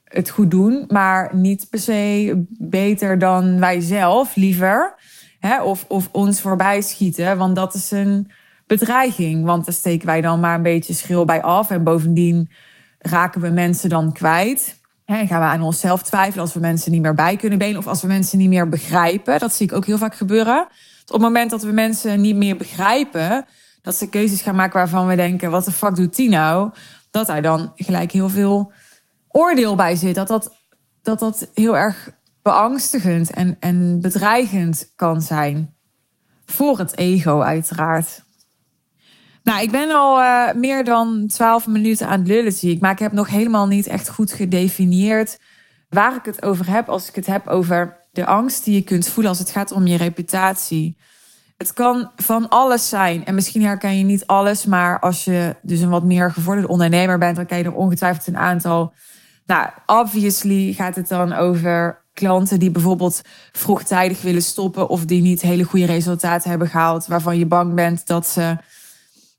het 0.04 0.30
goed 0.30 0.50
doen, 0.50 0.84
maar 0.88 1.36
niet 1.36 1.66
per 1.70 1.78
se 1.78 2.34
beter 2.58 3.18
dan 3.18 3.60
wij 3.60 3.80
zelf, 3.80 4.36
liever. 4.36 4.94
Hè? 5.38 5.62
Of, 5.62 5.84
of 5.88 6.08
ons 6.12 6.40
voorbij 6.40 6.80
schieten, 6.80 7.38
want 7.38 7.56
dat 7.56 7.74
is 7.74 7.90
een 7.90 8.30
bedreiging. 8.66 9.44
Want 9.44 9.64
daar 9.64 9.74
steken 9.74 10.06
wij 10.06 10.20
dan 10.20 10.40
maar 10.40 10.54
een 10.54 10.62
beetje 10.62 10.94
schil 10.94 11.24
bij 11.24 11.42
af. 11.42 11.70
En 11.70 11.84
bovendien 11.84 12.50
raken 12.98 13.40
we 13.40 13.48
mensen 13.48 13.88
dan 13.88 14.12
kwijt. 14.12 14.80
En 15.04 15.26
gaan 15.26 15.40
we 15.40 15.46
aan 15.46 15.62
onszelf 15.62 16.02
twijfelen 16.02 16.44
als 16.44 16.54
we 16.54 16.60
mensen 16.60 16.92
niet 16.92 17.02
meer 17.02 17.14
bij 17.14 17.36
kunnen 17.36 17.58
benen. 17.58 17.78
Of 17.78 17.86
als 17.86 18.02
we 18.02 18.06
mensen 18.06 18.38
niet 18.38 18.48
meer 18.48 18.68
begrijpen. 18.68 19.38
Dat 19.38 19.52
zie 19.52 19.66
ik 19.66 19.72
ook 19.72 19.86
heel 19.86 19.98
vaak 19.98 20.14
gebeuren. 20.14 20.60
Op 21.06 21.12
het 21.12 21.22
moment 21.22 21.50
dat 21.50 21.62
we 21.62 21.72
mensen 21.72 22.20
niet 22.20 22.36
meer 22.36 22.56
begrijpen, 22.56 23.46
dat 23.82 23.94
ze 23.94 24.08
keuzes 24.08 24.42
gaan 24.42 24.54
maken 24.54 24.78
waarvan 24.78 25.06
we 25.06 25.16
denken: 25.16 25.50
wat 25.50 25.64
de 25.64 25.72
fuck 25.72 25.96
doet 25.96 26.16
die 26.16 26.28
nou? 26.28 26.70
Dat 27.10 27.26
daar 27.26 27.42
dan 27.42 27.72
gelijk 27.76 28.12
heel 28.12 28.28
veel 28.28 28.72
oordeel 29.28 29.74
bij 29.74 29.96
zit. 29.96 30.14
Dat 30.14 30.28
dat, 30.28 30.52
dat, 31.02 31.18
dat 31.18 31.50
heel 31.54 31.76
erg 31.76 32.10
beangstigend 32.42 33.30
en, 33.30 33.56
en 33.60 34.00
bedreigend 34.00 34.92
kan 34.96 35.22
zijn. 35.22 35.74
Voor 36.44 36.78
het 36.78 36.96
ego, 36.96 37.40
uiteraard. 37.40 38.26
Nou, 39.42 39.62
ik 39.62 39.70
ben 39.70 39.90
al 39.90 40.20
uh, 40.20 40.52
meer 40.52 40.84
dan 40.84 41.26
twaalf 41.26 41.66
minuten 41.66 42.08
aan 42.08 42.18
het 42.18 42.28
lullen, 42.28 42.52
zie 42.52 42.74
ik. 42.74 42.80
Maar 42.80 42.92
ik 42.92 42.98
heb 42.98 43.12
nog 43.12 43.28
helemaal 43.28 43.66
niet 43.66 43.86
echt 43.86 44.08
goed 44.08 44.32
gedefinieerd 44.32 45.38
waar 45.88 46.14
ik 46.14 46.24
het 46.24 46.42
over 46.42 46.70
heb. 46.70 46.88
Als 46.88 47.08
ik 47.08 47.14
het 47.14 47.26
heb 47.26 47.46
over 47.46 47.96
de 48.12 48.26
angst 48.26 48.64
die 48.64 48.74
je 48.74 48.82
kunt 48.82 49.08
voelen 49.08 49.30
als 49.30 49.38
het 49.38 49.50
gaat 49.50 49.72
om 49.72 49.86
je 49.86 49.96
reputatie. 49.96 50.96
Het 51.56 51.72
kan 51.72 52.10
van 52.16 52.48
alles 52.48 52.88
zijn. 52.88 53.24
En 53.24 53.34
misschien 53.34 53.62
herken 53.62 53.98
je 53.98 54.04
niet 54.04 54.26
alles, 54.26 54.66
maar 54.66 55.00
als 55.00 55.24
je 55.24 55.56
dus 55.62 55.80
een 55.80 55.90
wat 55.90 56.04
meer 56.04 56.32
gevorderde 56.32 56.68
ondernemer 56.68 57.18
bent, 57.18 57.36
dan 57.36 57.46
ken 57.46 57.58
je 57.58 57.64
er 57.64 57.74
ongetwijfeld 57.74 58.26
een 58.26 58.36
aantal. 58.36 58.92
Nou, 59.46 59.68
obviously 59.86 60.72
gaat 60.72 60.94
het 60.94 61.08
dan 61.08 61.32
over 61.32 62.04
klanten 62.18 62.58
die 62.58 62.70
bijvoorbeeld 62.70 63.20
vroegtijdig 63.52 64.22
willen 64.22 64.42
stoppen 64.42 64.88
of 64.88 65.04
die 65.04 65.22
niet 65.22 65.40
hele 65.40 65.64
goede 65.64 65.86
resultaten 65.86 66.50
hebben 66.50 66.68
gehaald, 66.68 67.06
waarvan 67.06 67.38
je 67.38 67.46
bang 67.46 67.74
bent 67.74 68.06
dat 68.06 68.26
ze 68.26 68.56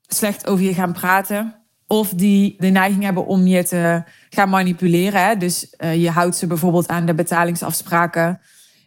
slecht 0.08 0.48
over 0.48 0.66
je 0.66 0.74
gaan 0.74 0.94
praten. 0.94 1.56
Of 1.88 2.10
die 2.10 2.56
de 2.58 2.68
neiging 2.68 3.04
hebben 3.04 3.26
om 3.26 3.48
je 3.48 3.64
te 3.64 4.04
gaan 4.30 4.50
manipuleren. 4.50 5.26
Hè? 5.26 5.36
Dus 5.36 5.74
uh, 5.78 6.02
je 6.02 6.10
houdt 6.10 6.36
ze 6.36 6.48
bijvoorbeeld 6.48 6.88
aan 6.88 7.06
de 7.06 7.14
betalingsafspraken. 7.14 8.42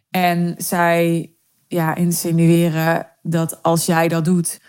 En 0.09 0.55
zij 0.57 1.31
ja, 1.67 1.95
insinueren 1.95 3.07
dat 3.21 3.63
als 3.63 3.85
jij 3.85 4.07
dat 4.07 4.25
doet, 4.25 4.59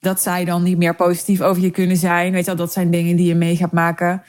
dat 0.00 0.20
zij 0.20 0.44
dan 0.44 0.62
niet 0.62 0.78
meer 0.78 0.94
positief 0.94 1.40
over 1.40 1.62
je 1.62 1.70
kunnen 1.70 1.96
zijn. 1.96 2.32
Weet 2.32 2.40
je 2.40 2.46
wel, 2.46 2.56
dat 2.56 2.72
zijn 2.72 2.90
dingen 2.90 3.16
die 3.16 3.26
je 3.26 3.34
mee 3.34 3.56
gaat 3.56 3.72
maken. 3.72 4.22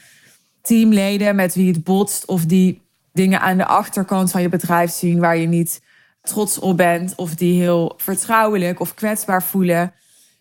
Teamleden 0.62 1.36
met 1.36 1.54
wie 1.54 1.72
het 1.72 1.84
botst 1.84 2.26
of 2.26 2.44
die 2.44 2.80
dingen 3.12 3.40
aan 3.40 3.56
de 3.56 3.66
achterkant 3.66 4.30
van 4.30 4.42
je 4.42 4.48
bedrijf 4.48 4.90
zien 4.90 5.18
waar 5.18 5.36
je 5.36 5.46
niet 5.46 5.82
trots 6.22 6.58
op 6.58 6.76
bent 6.76 7.14
of 7.14 7.34
die 7.34 7.60
heel 7.60 7.94
vertrouwelijk 7.96 8.80
of 8.80 8.94
kwetsbaar 8.94 9.42
voelen, 9.42 9.92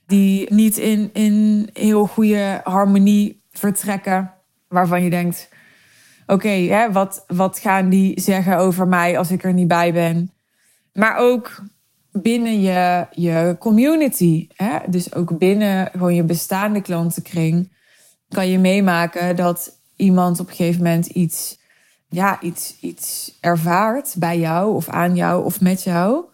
die 0.07 0.53
niet 0.53 0.77
in, 0.77 1.09
in 1.13 1.69
heel 1.73 2.05
goede 2.05 2.61
harmonie 2.63 3.43
vertrekken, 3.51 4.33
waarvan 4.67 5.03
je 5.03 5.09
denkt: 5.09 5.49
oké, 6.25 6.89
wat, 6.91 7.23
wat 7.27 7.59
gaan 7.59 7.89
die 7.89 8.21
zeggen 8.21 8.57
over 8.57 8.87
mij 8.87 9.17
als 9.17 9.31
ik 9.31 9.43
er 9.43 9.53
niet 9.53 9.67
bij 9.67 9.93
ben? 9.93 10.31
Maar 10.93 11.17
ook 11.17 11.63
binnen 12.11 12.61
je, 12.61 13.07
je 13.11 13.55
community, 13.59 14.47
hè? 14.55 14.77
dus 14.87 15.13
ook 15.13 15.37
binnen 15.37 15.89
gewoon 15.91 16.15
je 16.15 16.23
bestaande 16.23 16.81
klantenkring, 16.81 17.71
kan 18.29 18.47
je 18.47 18.59
meemaken 18.59 19.35
dat 19.35 19.79
iemand 19.95 20.39
op 20.39 20.47
een 20.49 20.55
gegeven 20.55 20.83
moment 20.83 21.05
iets, 21.05 21.58
ja, 22.09 22.41
iets, 22.41 22.77
iets 22.79 23.37
ervaart 23.41 24.15
bij 24.17 24.39
jou 24.39 24.75
of 24.75 24.89
aan 24.89 25.15
jou 25.15 25.43
of 25.45 25.61
met 25.61 25.83
jou, 25.83 26.25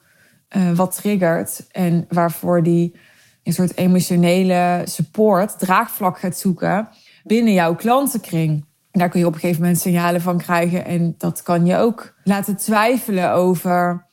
uh, 0.58 0.72
wat 0.72 0.96
triggert 0.96 1.68
en 1.72 2.06
waarvoor 2.10 2.64
die 2.64 2.96
een 3.44 3.54
soort 3.54 3.78
emotionele 3.78 4.82
support, 4.86 5.60
draagvlak 5.60 6.20
gaat 6.20 6.38
zoeken 6.38 6.90
binnen 7.24 7.54
jouw 7.54 7.76
klantenkring. 7.76 8.66
daar 8.92 9.10
kun 9.10 9.20
je 9.20 9.26
op 9.26 9.34
een 9.34 9.40
gegeven 9.40 9.62
moment 9.62 9.80
signalen 9.80 10.22
van 10.22 10.38
krijgen 10.38 10.86
en 10.86 11.16
dat 11.18 11.44
kan 11.44 11.66
je 11.66 11.78
ook 11.78 12.16
laten 12.24 12.56
twijfelen 12.56 13.32
over 13.32 14.08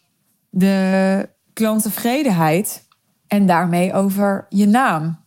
de 0.50 1.28
klanttevredenheid 1.52 2.88
en 3.26 3.46
daarmee 3.46 3.92
over 3.92 4.46
je 4.48 4.66
naam. 4.66 5.21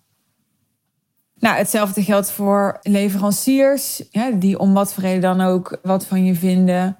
Nou, 1.40 1.58
hetzelfde 1.58 2.04
geldt 2.04 2.32
voor 2.32 2.80
leveranciers, 2.82 4.04
die 4.34 4.60
om 4.60 4.74
wat 4.74 4.94
voor 4.94 5.04
reden 5.04 5.22
dan 5.22 5.42
ook 5.42 5.80
wat 5.84 6.06
van 6.06 6.26
je 6.26 6.36
vinden. 6.36 6.98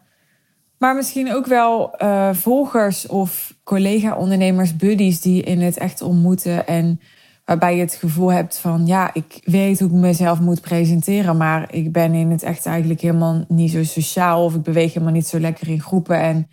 Maar 0.78 0.96
misschien 0.96 1.34
ook 1.34 1.46
wel 1.46 1.96
uh, 2.02 2.34
volgers 2.34 3.08
of 3.08 3.54
collega-ondernemers, 3.64 4.76
buddies 4.76 5.22
die 5.22 5.44
in 5.44 5.62
het 5.62 5.78
echt 5.78 6.02
ontmoeten. 6.02 6.68
En 6.68 7.00
waarbij 7.46 7.76
je 7.76 7.82
het 7.82 7.96
gevoel 7.96 8.32
hebt 8.32 8.58
van, 8.58 8.86
ja, 8.86 9.14
ik 9.14 9.42
weet 9.44 9.80
hoe 9.80 9.90
ik 9.90 9.96
mezelf 9.96 10.40
moet 10.40 10.62
presenteren. 10.62 11.38
Maar 11.38 11.74
ik 11.74 11.92
ben 11.92 12.14
in 12.14 12.32
het 12.32 12.44
echt 12.44 12.66
eigenlijk 12.66 13.02
helemaal 13.02 13.46
niet 13.48 13.72
zo 13.72 13.84
sociaal. 13.84 14.44
Of 14.44 14.56
ik 14.56 14.64
beweeg 14.64 14.94
helemaal 14.94 15.14
niet 15.14 15.28
zo 15.28 15.40
lekker 15.40 15.68
in 15.70 15.82
groepen. 15.82 16.20
En 16.20 16.50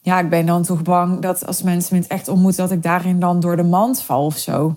ja, 0.00 0.20
ik 0.20 0.28
ben 0.28 0.46
dan 0.46 0.62
toch 0.62 0.82
bang 0.82 1.20
dat 1.20 1.46
als 1.46 1.62
mensen 1.62 1.96
me 1.96 2.02
het 2.02 2.10
echt 2.10 2.28
ontmoeten, 2.28 2.62
dat 2.62 2.76
ik 2.76 2.82
daarin 2.82 3.20
dan 3.20 3.40
door 3.40 3.56
de 3.56 3.62
mand 3.62 4.02
val 4.02 4.24
of 4.24 4.36
zo. 4.36 4.76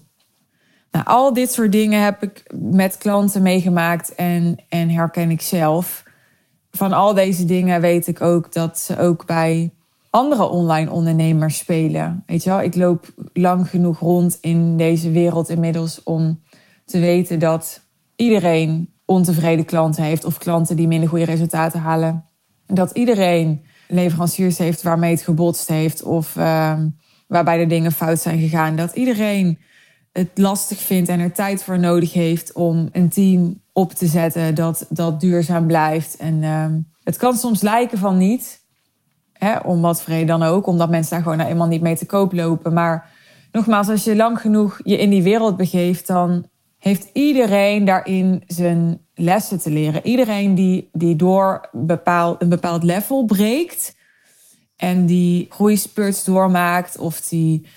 Nou, 0.91 1.05
al 1.05 1.34
dit 1.34 1.51
soort 1.51 1.72
dingen 1.72 2.03
heb 2.03 2.24
ik 2.24 2.43
met 2.53 2.98
klanten 2.98 3.41
meegemaakt 3.41 4.15
en, 4.15 4.58
en 4.69 4.89
herken 4.89 5.31
ik 5.31 5.41
zelf. 5.41 6.03
Van 6.72 6.93
al 6.93 7.13
deze 7.13 7.46
dingen 7.46 7.81
weet 7.81 8.08
ik 8.08 8.22
ook 8.22 8.53
dat 8.53 8.79
ze 8.79 9.00
ook 9.00 9.25
bij 9.25 9.72
andere 10.10 10.50
online 10.50 10.91
ondernemers 10.91 11.58
spelen. 11.58 12.24
Weet 12.25 12.43
je 12.43 12.50
wel, 12.50 12.62
ik 12.62 12.75
loop 12.75 13.13
lang 13.34 13.69
genoeg 13.69 14.00
rond 14.00 14.38
in 14.41 14.77
deze 14.77 15.12
wereld 15.12 15.50
inmiddels 15.50 16.03
om 16.03 16.41
te 16.86 17.00
weten 17.00 17.39
dat 17.39 17.81
iedereen 18.15 18.93
ontevreden 19.05 19.65
klanten 19.65 20.03
heeft 20.03 20.25
of 20.25 20.38
klanten 20.38 20.75
die 20.75 20.88
minder 20.88 21.10
goede 21.10 21.25
resultaten 21.25 21.79
halen. 21.79 22.25
Dat 22.65 22.91
iedereen 22.91 23.65
leveranciers 23.88 24.58
heeft 24.58 24.81
waarmee 24.81 25.12
het 25.12 25.22
gebotst 25.22 25.67
heeft 25.67 26.03
of 26.03 26.36
uh, 26.36 26.79
waarbij 27.27 27.58
de 27.58 27.65
dingen 27.65 27.91
fout 27.91 28.19
zijn 28.19 28.39
gegaan. 28.39 28.75
Dat 28.75 28.96
iedereen 28.96 29.60
het 30.11 30.29
lastig 30.33 30.79
vindt 30.79 31.09
en 31.09 31.19
er 31.19 31.33
tijd 31.33 31.63
voor 31.63 31.79
nodig 31.79 32.13
heeft 32.13 32.53
om 32.53 32.89
een 32.91 33.09
team 33.09 33.61
op 33.73 33.93
te 33.93 34.07
zetten 34.07 34.55
dat, 34.55 34.85
dat 34.89 35.21
duurzaam 35.21 35.67
blijft. 35.67 36.17
En 36.17 36.41
uh, 36.41 36.65
het 37.03 37.17
kan 37.17 37.35
soms 37.35 37.61
lijken 37.61 37.97
van 37.97 38.17
niet, 38.17 38.65
hè, 39.33 39.57
om 39.57 39.81
wat 39.81 40.01
vrede 40.01 40.25
dan 40.25 40.43
ook, 40.43 40.67
omdat 40.67 40.89
mensen 40.89 41.11
daar 41.11 41.21
gewoon 41.21 41.37
nou 41.37 41.49
eenmaal 41.49 41.67
niet 41.67 41.81
mee 41.81 41.97
te 41.97 42.05
koop 42.05 42.33
lopen. 42.33 42.73
Maar 42.73 43.09
nogmaals, 43.51 43.89
als 43.89 44.03
je 44.03 44.15
lang 44.15 44.41
genoeg 44.41 44.79
je 44.83 44.97
in 44.97 45.09
die 45.09 45.23
wereld 45.23 45.57
begeeft, 45.57 46.07
dan 46.07 46.49
heeft 46.77 47.09
iedereen 47.13 47.85
daarin 47.85 48.43
zijn 48.47 49.01
lessen 49.13 49.59
te 49.59 49.69
leren. 49.69 50.05
Iedereen 50.05 50.55
die, 50.55 50.89
die 50.91 51.15
door 51.15 51.69
bepaald, 51.71 52.41
een 52.41 52.49
bepaald 52.49 52.83
level 52.83 53.25
breekt 53.25 53.95
en 54.75 55.05
die 55.05 55.45
groeispurts 55.49 56.23
doormaakt, 56.23 56.97
of 56.97 57.21
die 57.21 57.67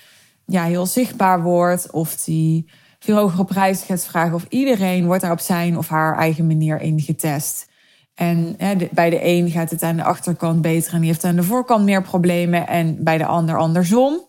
ja, 0.45 0.63
heel 0.63 0.85
zichtbaar 0.85 1.41
wordt, 1.41 1.91
of 1.91 2.23
die 2.23 2.69
veel 2.99 3.17
hogere 3.17 3.45
prijzen 3.45 3.85
gaat 3.85 4.05
vragen, 4.05 4.33
of 4.33 4.45
iedereen 4.49 5.05
wordt 5.05 5.21
daar 5.21 5.31
op 5.31 5.39
zijn 5.39 5.77
of 5.77 5.87
haar 5.87 6.17
eigen 6.17 6.47
manier 6.47 6.81
in 6.81 6.99
getest. 6.99 7.71
En 8.15 8.55
bij 8.91 9.09
de 9.09 9.25
een 9.25 9.49
gaat 9.49 9.69
het 9.69 9.83
aan 9.83 9.95
de 9.95 10.03
achterkant 10.03 10.61
beter 10.61 10.93
en 10.93 10.99
die 10.99 11.09
heeft 11.09 11.23
aan 11.23 11.35
de 11.35 11.43
voorkant 11.43 11.85
meer 11.85 12.01
problemen, 12.01 12.67
en 12.67 13.03
bij 13.03 13.17
de 13.17 13.25
ander 13.25 13.57
andersom. 13.57 14.21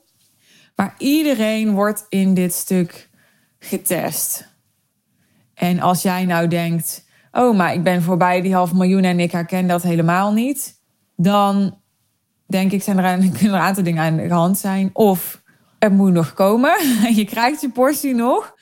Maar 0.76 0.94
iedereen 0.99 1.73
wordt 1.73 2.06
in 2.09 2.35
dit 2.35 2.54
stuk 2.54 3.11
getest. 3.59 4.52
En 5.54 5.80
als 5.80 6.02
jij 6.02 6.25
nou 6.25 6.49
denkt, 6.49 7.04
oh, 7.33 7.56
maar 7.56 7.75
ik 7.75 7.83
ben 7.83 8.02
voorbij 8.02 8.40
die 8.40 8.54
half 8.54 8.73
miljoen 8.73 9.04
en 9.04 9.21
ik 9.21 9.33
herken 9.33 9.66
dat 9.66 9.83
helemaal 9.83 10.33
niet, 10.33 10.80
dan 11.16 11.78
denk 12.47 12.73
ik, 12.73 12.83
zijn 12.83 12.99
er 12.99 13.04
er 13.04 13.44
een 13.44 13.54
aantal 13.54 13.83
dingen 13.83 14.02
aan 14.02 14.16
de 14.16 14.35
hand 14.35 14.59
zijn. 14.59 14.90
Of 14.92 15.42
het 15.85 15.93
moet 15.93 16.12
nog 16.12 16.33
komen, 16.33 16.75
je 17.21 17.25
krijgt 17.25 17.61
je 17.61 17.71
portie 17.71 18.14
nog. 18.14 18.55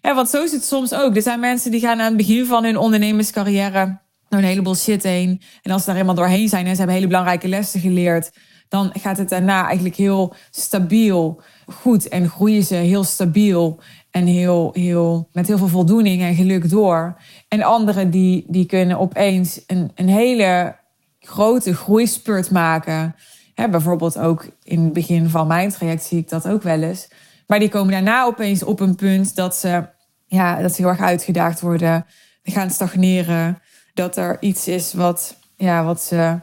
Ja, 0.00 0.14
want 0.14 0.28
zo 0.28 0.42
is 0.42 0.52
het 0.52 0.64
soms 0.64 0.94
ook. 0.94 1.16
Er 1.16 1.22
zijn 1.22 1.40
mensen 1.40 1.70
die 1.70 1.80
gaan 1.80 2.00
aan 2.00 2.06
het 2.06 2.16
begin 2.16 2.46
van 2.46 2.64
hun 2.64 2.76
ondernemerscarrière 2.76 4.00
door 4.28 4.40
een 4.40 4.46
heleboel 4.46 4.74
shit 4.74 5.02
heen. 5.02 5.42
En 5.62 5.70
als 5.70 5.80
ze 5.80 5.86
daar 5.86 5.94
helemaal 5.94 6.16
doorheen 6.16 6.48
zijn 6.48 6.64
en 6.66 6.70
ze 6.70 6.76
hebben 6.76 6.94
hele 6.94 7.06
belangrijke 7.06 7.48
lessen 7.48 7.80
geleerd, 7.80 8.30
dan 8.68 8.90
gaat 8.92 9.18
het 9.18 9.28
daarna 9.28 9.64
eigenlijk 9.64 9.96
heel 9.96 10.34
stabiel 10.50 11.42
goed 11.66 12.08
en 12.08 12.28
groeien 12.28 12.62
ze 12.62 12.74
heel 12.74 13.04
stabiel 13.04 13.80
en 14.10 14.26
heel, 14.26 14.70
heel, 14.72 15.28
met 15.32 15.46
heel 15.46 15.58
veel 15.58 15.68
voldoening 15.68 16.22
en 16.22 16.34
geluk 16.34 16.70
door. 16.70 17.20
En 17.48 17.62
anderen 17.62 18.10
die, 18.10 18.44
die 18.48 18.66
kunnen 18.66 18.98
opeens 18.98 19.60
een, 19.66 19.90
een 19.94 20.08
hele 20.08 20.76
grote 21.20 21.74
groeispurt 21.74 22.50
maken. 22.50 23.14
Hè, 23.62 23.68
bijvoorbeeld 23.68 24.18
ook 24.18 24.46
in 24.62 24.84
het 24.84 24.92
begin 24.92 25.28
van 25.28 25.46
mijn 25.46 25.70
traject 25.70 26.04
zie 26.04 26.18
ik 26.18 26.28
dat 26.28 26.48
ook 26.48 26.62
wel 26.62 26.82
eens. 26.82 27.08
Maar 27.46 27.58
die 27.58 27.68
komen 27.68 27.92
daarna 27.92 28.24
opeens 28.24 28.62
op 28.62 28.80
een 28.80 28.94
punt 28.94 29.36
dat 29.36 29.56
ze, 29.56 29.84
ja, 30.26 30.62
dat 30.62 30.74
ze 30.74 30.82
heel 30.82 30.90
erg 30.90 31.00
uitgedaagd 31.00 31.60
worden, 31.60 32.06
gaan 32.42 32.70
stagneren. 32.70 33.58
Dat 33.94 34.16
er 34.16 34.36
iets 34.40 34.68
is 34.68 34.92
wat, 34.92 35.36
ja, 35.56 35.84
wat 35.84 36.02
ze 36.02 36.38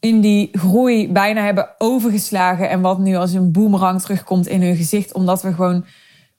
in 0.00 0.20
die 0.20 0.48
groei 0.52 1.12
bijna 1.12 1.44
hebben 1.44 1.68
overgeslagen. 1.78 2.68
En 2.68 2.80
wat 2.80 2.98
nu 2.98 3.16
als 3.16 3.32
een 3.32 3.52
boemerang 3.52 4.00
terugkomt 4.00 4.46
in 4.46 4.62
hun 4.62 4.76
gezicht. 4.76 5.12
Omdat 5.12 5.42
we 5.42 5.52
gewoon, 5.52 5.84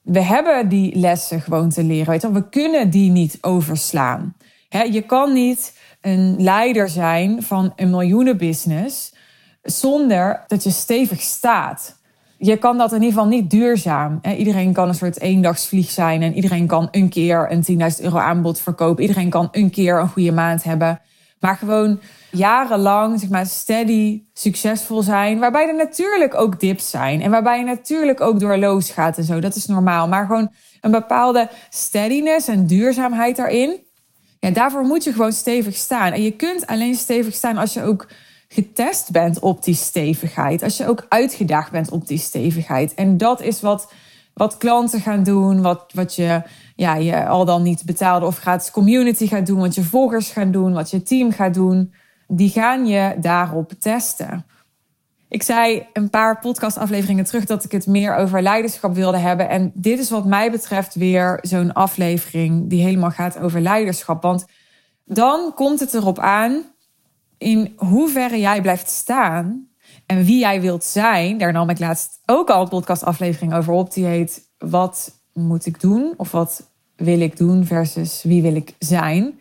we 0.02 0.22
hebben 0.22 0.70
die 0.70 0.96
lessen 0.96 1.42
gewoon 1.42 1.70
te 1.70 1.84
leren. 1.84 2.12
Weet 2.12 2.22
je? 2.22 2.32
We 2.32 2.50
kunnen 2.50 2.90
die 2.90 3.12
niet 3.12 3.38
overslaan. 3.42 4.36
je 4.92 5.02
kan 5.02 5.34
niet 5.34 5.78
een 6.02 6.36
leider 6.38 6.90
zijn 6.90 7.44
van 7.44 7.74
een 7.76 7.90
miljoenenbusiness 7.90 9.18
zonder 9.62 10.44
dat 10.48 10.64
je 10.64 10.70
stevig 10.70 11.22
staat. 11.22 11.98
Je 12.38 12.58
kan 12.58 12.78
dat 12.78 12.92
in 12.92 13.02
ieder 13.02 13.14
geval 13.14 13.28
niet 13.28 13.50
duurzaam. 13.50 14.20
Iedereen 14.38 14.74
kan 14.74 14.88
een 14.88 14.96
soort 14.96 15.20
eendagsvlieg 15.20 15.90
zijn 15.90 16.22
en 16.22 16.34
iedereen 16.34 16.68
kan 16.68 16.88
een 16.92 17.10
keer 17.10 17.52
een 17.52 17.92
10.000 17.98 18.04
euro 18.04 18.18
aanbod 18.18 18.60
verkopen. 18.60 19.02
Iedereen 19.02 19.30
kan 19.30 19.48
een 19.52 19.70
keer 19.70 20.00
een 20.00 20.10
goede 20.10 20.32
maand 20.32 20.64
hebben. 20.64 21.02
Maar 21.40 21.58
gewoon 21.58 22.00
jarenlang, 22.32 23.20
zeg 23.20 23.30
maar, 23.30 23.46
steady, 23.46 24.24
succesvol 24.34 25.02
zijn. 25.02 25.40
Waarbij 25.40 25.68
er 25.68 25.76
natuurlijk 25.76 26.36
ook 26.36 26.60
dips 26.60 26.90
zijn. 26.90 27.22
En 27.22 27.32
waarbij 27.32 27.60
je 27.60 27.66
natuurlijk 27.66 28.22
ook 28.22 28.40
door 28.40 28.58
loos 28.58 28.92
gaat 28.92 29.18
en 29.18 29.24
zo. 29.24 29.40
Dat 29.40 29.56
is 29.56 29.66
normaal. 29.66 30.08
Maar 30.08 30.26
gewoon 30.26 30.52
een 30.82 30.92
bepaalde 30.92 31.50
steadiness 31.70 32.48
en 32.48 32.68
duurzaamheid 32.68 33.36
daarin. 33.36 33.80
Ja, 34.40 34.50
daarvoor 34.50 34.84
moet 34.84 35.04
je 35.04 35.12
gewoon 35.12 35.32
stevig 35.32 35.76
staan. 35.76 36.12
En 36.12 36.22
je 36.22 36.32
kunt 36.32 36.68
alleen 36.68 36.96
stevig 36.96 37.34
staan 37.34 37.58
als 37.58 37.74
je 37.74 37.84
ook 37.84 38.08
getest 38.52 39.12
bent 39.12 39.40
op 39.40 39.64
die 39.64 39.76
stevigheid. 39.76 40.64
Als 40.64 40.78
je 40.78 40.88
ook 40.88 41.06
uitgedaagd 41.10 41.72
bent 41.72 41.92
op 41.92 42.08
die 42.08 42.18
stevigheid. 42.18 42.94
En 42.94 43.18
dat 43.18 43.42
is 43.42 43.62
wat, 43.62 43.94
wat 44.34 44.58
klanten 44.58 45.02
gaan 45.02 45.24
doen. 45.24 45.62
Wat, 45.62 45.86
wat 45.94 46.16
je, 46.16 46.42
ja, 46.76 46.96
je 46.96 47.28
al 47.28 47.46
dan 47.46 47.64
niet 47.64 47.86
betaalde 47.86 48.26
of 48.26 48.38
gratis 48.38 48.72
community 48.72 49.28
gaat 49.28 49.46
doen. 49.46 49.60
Wat 49.60 49.76
je 49.76 49.84
volgers 49.84 50.30
gaan 50.30 50.52
doen. 50.52 50.74
Wat 50.74 50.90
je 50.90 51.04
team 51.04 51.32
gaat 51.32 51.54
doen. 51.54 51.94
Die 52.28 52.50
gaan 52.50 52.86
je 52.86 53.16
daarop 53.22 53.72
testen. 53.80 54.46
Ik 55.30 55.44
zei 55.44 55.88
een 55.94 56.10
paar 56.10 56.40
podcastafleveringen 56.40 57.26
terug 57.26 57.46
dat 57.46 57.64
ik 57.64 57.72
het 57.72 57.88
meer 57.88 58.16
over 58.16 58.42
leiderschap 58.42 58.96
wilde 58.96 59.18
hebben. 59.18 59.50
En 59.50 59.72
dit 59.76 60.00
is 60.00 60.10
wat 60.10 60.26
mij 60.26 60.52
betreft 60.52 60.96
weer 60.96 61.40
zo'n 61.42 61.74
aflevering 61.74 62.70
die 62.70 62.84
helemaal 62.84 63.12
gaat 63.12 63.40
over 63.40 63.62
leiderschap. 63.62 64.22
Want 64.22 64.46
dan 65.06 65.52
komt 65.56 65.80
het 65.80 65.94
erop 65.94 66.20
aan 66.20 66.64
in 67.40 67.74
hoeverre 67.78 68.40
jij 68.40 68.62
blijft 68.62 68.90
staan 68.90 69.68
en 70.06 70.24
wie 70.24 70.40
jij 70.40 70.62
wilt 70.62 70.84
zijn. 70.84 71.38
Daar 71.38 71.52
nam 71.52 71.70
ik 71.70 71.80
laatst 71.80 72.20
ook 72.26 72.50
al 72.50 72.62
een 72.62 72.70
podcastaflevering 72.70 73.54
over 73.54 73.74
op. 73.74 73.94
Die 73.94 74.06
heet 74.06 74.48
Wat 74.58 75.22
moet 75.34 75.66
ik 75.66 75.82
doen? 75.82 76.14
Of 76.18 76.32
wat 76.32 76.72
wil 76.96 77.20
ik 77.20 77.38
doen 77.38 77.66
versus 77.66 78.24
wie 78.24 78.42
wil 78.42 78.56
ik 78.56 78.76
zijn? 78.80 79.40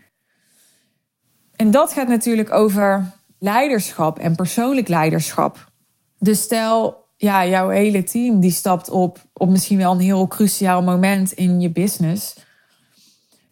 En 1.56 1.70
dat 1.70 1.92
gaat 1.92 2.08
natuurlijk 2.08 2.52
over 2.52 3.12
leiderschap 3.38 4.18
en 4.18 4.37
persoonlijk 4.37 4.88
leiderschap. 4.88 5.72
Dus 6.18 6.42
stel, 6.42 7.04
ja, 7.16 7.46
jouw 7.46 7.68
hele 7.68 8.02
team 8.02 8.40
die 8.40 8.50
stapt 8.50 8.90
op 8.90 9.28
op 9.38 9.48
misschien 9.48 9.78
wel 9.78 9.92
een 9.92 10.00
heel 10.00 10.26
cruciaal 10.26 10.82
moment 10.82 11.32
in 11.32 11.61
je 11.61 11.70
business. 11.70 12.37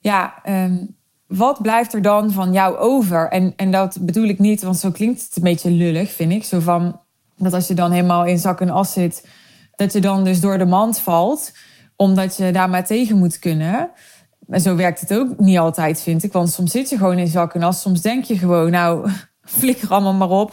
Ja, 0.00 0.40
ehm, 0.42 0.85
wat 1.26 1.62
blijft 1.62 1.94
er 1.94 2.02
dan 2.02 2.30
van 2.30 2.52
jou 2.52 2.76
over? 2.76 3.28
En, 3.28 3.52
en 3.56 3.70
dat 3.70 3.98
bedoel 4.00 4.28
ik 4.28 4.38
niet, 4.38 4.62
want 4.62 4.76
zo 4.76 4.90
klinkt 4.90 5.22
het 5.22 5.36
een 5.36 5.42
beetje 5.42 5.70
lullig, 5.70 6.12
vind 6.12 6.32
ik. 6.32 6.44
Zo 6.44 6.60
van 6.60 7.00
dat 7.36 7.52
als 7.52 7.68
je 7.68 7.74
dan 7.74 7.90
helemaal 7.90 8.24
in 8.24 8.38
zak 8.38 8.60
en 8.60 8.70
as 8.70 8.92
zit, 8.92 9.28
dat 9.76 9.92
je 9.92 10.00
dan 10.00 10.24
dus 10.24 10.40
door 10.40 10.58
de 10.58 10.64
mand 10.64 10.98
valt, 10.98 11.52
omdat 11.96 12.36
je 12.36 12.52
daar 12.52 12.70
maar 12.70 12.84
tegen 12.86 13.18
moet 13.18 13.38
kunnen. 13.38 13.90
En 14.48 14.60
zo 14.60 14.76
werkt 14.76 15.00
het 15.00 15.14
ook 15.14 15.38
niet 15.38 15.58
altijd, 15.58 16.00
vind 16.00 16.22
ik. 16.22 16.32
Want 16.32 16.50
soms 16.50 16.70
zit 16.70 16.88
je 16.88 16.96
gewoon 16.96 17.18
in 17.18 17.26
zak 17.26 17.54
en 17.54 17.62
as. 17.62 17.80
Soms 17.80 18.00
denk 18.00 18.24
je 18.24 18.38
gewoon, 18.38 18.70
nou, 18.70 19.10
flikker 19.58 19.88
allemaal 19.88 20.14
maar 20.14 20.30
op. 20.30 20.52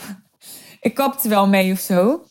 Ik 0.81 0.93
kap 0.93 1.23
er 1.23 1.29
wel 1.29 1.47
mee 1.47 1.71
of 1.71 1.79
zo. 1.79 2.23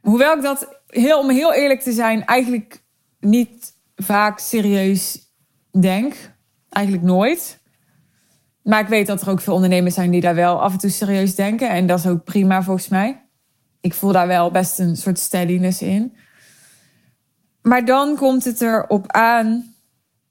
Hoewel 0.00 0.36
ik 0.36 0.42
dat, 0.42 0.80
heel, 0.86 1.18
om 1.18 1.30
heel 1.30 1.54
eerlijk 1.54 1.80
te 1.80 1.92
zijn, 1.92 2.24
eigenlijk 2.24 2.82
niet 3.20 3.72
vaak 3.96 4.38
serieus 4.38 5.18
denk. 5.80 6.14
Eigenlijk 6.68 7.06
nooit. 7.06 7.61
Maar 8.62 8.80
ik 8.80 8.88
weet 8.88 9.06
dat 9.06 9.22
er 9.22 9.30
ook 9.30 9.40
veel 9.40 9.54
ondernemers 9.54 9.94
zijn 9.94 10.10
die 10.10 10.20
daar 10.20 10.34
wel 10.34 10.62
af 10.62 10.72
en 10.72 10.78
toe 10.78 10.90
serieus 10.90 11.34
denken. 11.34 11.70
En 11.70 11.86
dat 11.86 11.98
is 11.98 12.06
ook 12.06 12.24
prima 12.24 12.62
volgens 12.62 12.88
mij. 12.88 13.20
Ik 13.80 13.94
voel 13.94 14.12
daar 14.12 14.26
wel 14.26 14.50
best 14.50 14.78
een 14.78 14.96
soort 14.96 15.18
steadiness 15.18 15.82
in. 15.82 16.16
Maar 17.62 17.84
dan 17.84 18.16
komt 18.16 18.44
het 18.44 18.60
erop 18.60 19.12
aan 19.12 19.74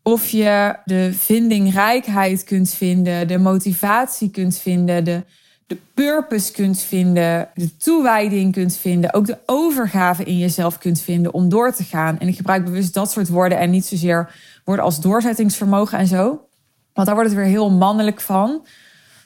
of 0.03 0.29
je 0.29 0.75
de 0.85 1.13
vindingrijkheid 1.13 2.43
kunt 2.43 2.69
vinden, 2.69 3.27
de 3.27 3.37
motivatie 3.37 4.29
kunt 4.29 4.57
vinden, 4.57 5.03
de, 5.03 5.23
de 5.67 5.77
purpose 5.93 6.51
kunt 6.51 6.81
vinden, 6.81 7.49
de 7.53 7.77
toewijding 7.77 8.53
kunt 8.53 8.77
vinden, 8.77 9.13
ook 9.13 9.25
de 9.25 9.37
overgave 9.45 10.23
in 10.23 10.37
jezelf 10.37 10.77
kunt 10.77 11.01
vinden 11.01 11.33
om 11.33 11.49
door 11.49 11.73
te 11.73 11.83
gaan. 11.83 12.19
En 12.19 12.27
ik 12.27 12.35
gebruik 12.35 12.65
bewust 12.65 12.93
dat 12.93 13.11
soort 13.11 13.29
woorden 13.29 13.57
en 13.57 13.69
niet 13.69 13.85
zozeer 13.85 14.35
woorden 14.65 14.85
als 14.85 15.01
doorzettingsvermogen 15.01 15.97
en 15.97 16.07
zo. 16.07 16.45
Want 16.93 17.07
daar 17.07 17.15
wordt 17.15 17.31
het 17.31 17.39
weer 17.39 17.49
heel 17.49 17.71
mannelijk 17.71 18.21
van. 18.21 18.65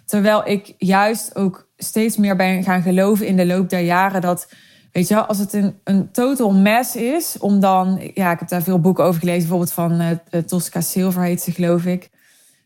Terwijl 0.06 0.48
ik 0.48 0.74
juist 0.78 1.36
ook 1.36 1.68
steeds 1.78 2.18
meer 2.18 2.36
ben 2.36 2.64
gaan 2.64 2.82
geloven 2.82 3.28
in 3.28 3.36
de 3.36 3.46
loop 3.46 3.70
der 3.70 3.80
jaren 3.80 4.22
dat, 4.22 4.48
weet 4.92 5.08
je, 5.08 5.26
als 5.26 5.38
het 5.38 5.54
een, 5.54 5.80
een 5.84 6.12
total 6.12 6.54
mess 6.54 6.96
is, 6.96 7.38
om 7.40 7.60
dan, 7.60 8.12
ja, 8.14 8.32
ik 8.32 8.40
heb 8.40 8.50
daar 8.50 8.64
veel 8.64 8.80
boeken 8.80 9.04
over 9.04 9.20
gelezen, 9.20 9.40
bijvoorbeeld 9.40 9.74
van 9.74 10.02
uh, 10.02 10.42
Tosca 10.42 10.82
Silver 10.82 11.24
heet 11.24 11.42
ze, 11.42 11.52
geloof 11.52 11.86
ik. 11.86 12.10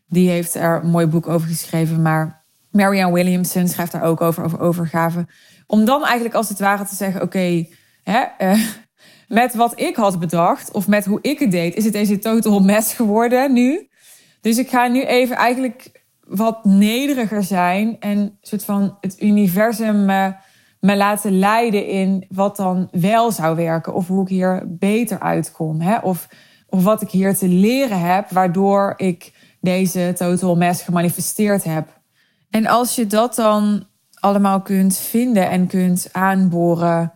Die 0.08 0.30
heeft 0.30 0.54
er 0.54 0.80
een 0.82 0.90
mooi 0.90 1.06
boek 1.06 1.28
over 1.28 1.48
geschreven, 1.48 2.02
maar 2.02 2.44
Marianne 2.70 3.14
Williamson 3.14 3.68
schrijft 3.68 3.92
daar 3.92 4.02
ook 4.02 4.20
over, 4.20 4.44
over 4.44 4.60
overgave. 4.60 5.26
Om 5.66 5.84
dan 5.84 6.04
eigenlijk 6.04 6.34
als 6.34 6.48
het 6.48 6.58
ware 6.58 6.84
te 6.84 6.94
zeggen, 6.94 7.22
oké, 7.22 7.66
okay, 8.04 8.38
met 9.28 9.54
wat 9.54 9.80
ik 9.80 9.96
had 9.96 10.18
bedacht, 10.18 10.72
of 10.72 10.88
met 10.88 11.04
hoe 11.04 11.18
ik 11.22 11.38
het 11.38 11.50
deed, 11.50 11.74
is 11.74 11.84
het 11.84 11.92
deze 11.92 12.18
total 12.18 12.60
mess 12.60 12.94
geworden 12.94 13.52
nu. 13.52 13.89
Dus 14.40 14.58
ik 14.58 14.68
ga 14.68 14.86
nu 14.86 15.04
even 15.04 15.36
eigenlijk 15.36 16.04
wat 16.26 16.64
nederiger 16.64 17.42
zijn 17.42 17.96
en 18.00 18.38
soort 18.40 18.64
van 18.64 18.96
het 19.00 19.22
universum 19.22 20.04
me, 20.04 20.34
me 20.80 20.96
laten 20.96 21.38
leiden 21.38 21.86
in 21.86 22.26
wat 22.28 22.56
dan 22.56 22.88
wel 22.90 23.32
zou 23.32 23.56
werken 23.56 23.94
of 23.94 24.06
hoe 24.06 24.22
ik 24.22 24.28
hier 24.28 24.62
beter 24.66 25.20
uitkom. 25.20 25.80
Hè? 25.80 25.98
Of, 25.98 26.28
of 26.68 26.84
wat 26.84 27.02
ik 27.02 27.10
hier 27.10 27.34
te 27.34 27.48
leren 27.48 28.00
heb, 28.00 28.30
waardoor 28.30 28.94
ik 28.96 29.32
deze 29.60 30.12
total 30.16 30.56
mess 30.56 30.82
gemanifesteerd 30.82 31.64
heb. 31.64 32.00
En 32.50 32.66
als 32.66 32.94
je 32.94 33.06
dat 33.06 33.34
dan 33.34 33.86
allemaal 34.14 34.62
kunt 34.62 34.96
vinden 34.96 35.50
en 35.50 35.66
kunt 35.66 36.08
aanboren 36.12 37.12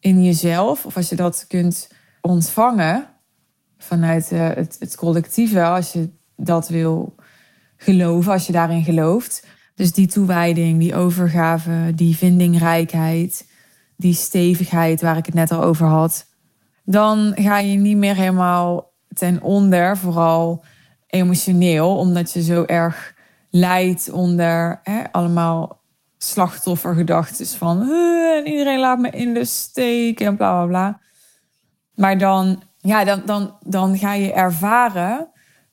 in 0.00 0.24
jezelf, 0.24 0.86
of 0.86 0.96
als 0.96 1.08
je 1.08 1.16
dat 1.16 1.44
kunt 1.48 1.90
ontvangen 2.20 3.06
vanuit 3.78 4.30
uh, 4.32 4.48
het, 4.48 4.76
het 4.78 4.96
collectieve, 4.96 5.64
als 5.64 5.92
je 5.92 6.10
dat 6.40 6.68
wil 6.68 7.14
geloven, 7.76 8.32
als 8.32 8.46
je 8.46 8.52
daarin 8.52 8.84
gelooft. 8.84 9.46
Dus 9.74 9.92
die 9.92 10.06
toewijding, 10.06 10.78
die 10.78 10.94
overgave, 10.94 11.92
die 11.94 12.16
vindingrijkheid, 12.16 13.48
die 13.96 14.14
stevigheid 14.14 15.00
waar 15.00 15.16
ik 15.16 15.26
het 15.26 15.34
net 15.34 15.52
al 15.52 15.62
over 15.62 15.86
had. 15.86 16.26
Dan 16.84 17.32
ga 17.34 17.58
je 17.58 17.76
niet 17.76 17.96
meer 17.96 18.14
helemaal 18.14 18.92
ten 19.14 19.42
onder, 19.42 19.96
vooral 19.96 20.64
emotioneel, 21.06 21.96
omdat 21.96 22.32
je 22.32 22.42
zo 22.42 22.64
erg 22.64 23.14
lijdt 23.50 24.10
onder 24.10 24.80
hè, 24.82 25.12
allemaal 25.12 25.80
slachtoffergedachten 26.18 27.46
van 27.46 27.82
iedereen 28.44 28.78
laat 28.78 28.98
me 28.98 29.10
in 29.10 29.34
de 29.34 29.44
steek 29.44 30.20
en 30.20 30.36
bla 30.36 30.52
bla 30.52 30.66
bla. 30.66 31.00
Maar 31.94 32.18
dan, 32.18 32.62
ja, 32.78 33.04
dan, 33.04 33.22
dan, 33.24 33.56
dan 33.60 33.98
ga 33.98 34.12
je 34.14 34.32
ervaren 34.32 35.29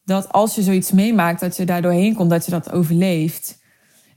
dat 0.08 0.32
als 0.32 0.56
je 0.56 0.64
zoiets 0.64 0.92
meemaakt, 0.92 1.40
dat 1.40 1.58
je 1.58 1.66
daar 1.66 1.82
doorheen 1.82 2.16
komt, 2.16 2.30
dat 2.30 2.46
je 2.46 2.52
dat 2.52 2.72
overleeft. 2.72 3.60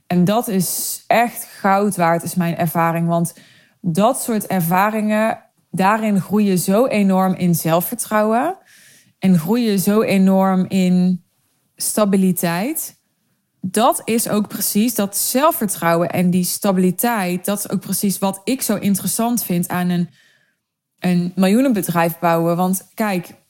En 0.07 0.25
dat 0.25 0.47
is 0.47 1.03
echt 1.07 1.43
goud 1.43 1.95
waard, 1.95 2.23
is 2.23 2.35
mijn 2.35 2.57
ervaring. 2.57 3.07
Want 3.07 3.33
dat 3.81 4.21
soort 4.21 4.47
ervaringen, 4.47 5.43
daarin 5.71 6.21
groei 6.21 6.45
je 6.45 6.57
zo 6.57 6.85
enorm 6.85 7.33
in 7.33 7.55
zelfvertrouwen. 7.55 8.57
en 9.19 9.39
groeien 9.39 9.79
zo 9.79 10.01
enorm 10.01 10.65
in 10.67 11.23
stabiliteit. 11.75 12.99
Dat 13.61 14.01
is 14.05 14.29
ook 14.29 14.47
precies 14.47 14.95
dat 14.95 15.17
zelfvertrouwen 15.17 16.09
en 16.09 16.29
die 16.29 16.43
stabiliteit. 16.43 17.45
Dat 17.45 17.57
is 17.57 17.69
ook 17.69 17.79
precies 17.79 18.19
wat 18.19 18.41
ik 18.43 18.61
zo 18.61 18.75
interessant 18.75 19.43
vind 19.43 19.67
aan 19.67 19.89
een, 19.89 20.09
een 20.99 21.31
miljoenenbedrijf 21.35 22.19
bouwen. 22.19 22.55
Want 22.55 22.87
kijk, 22.93 23.40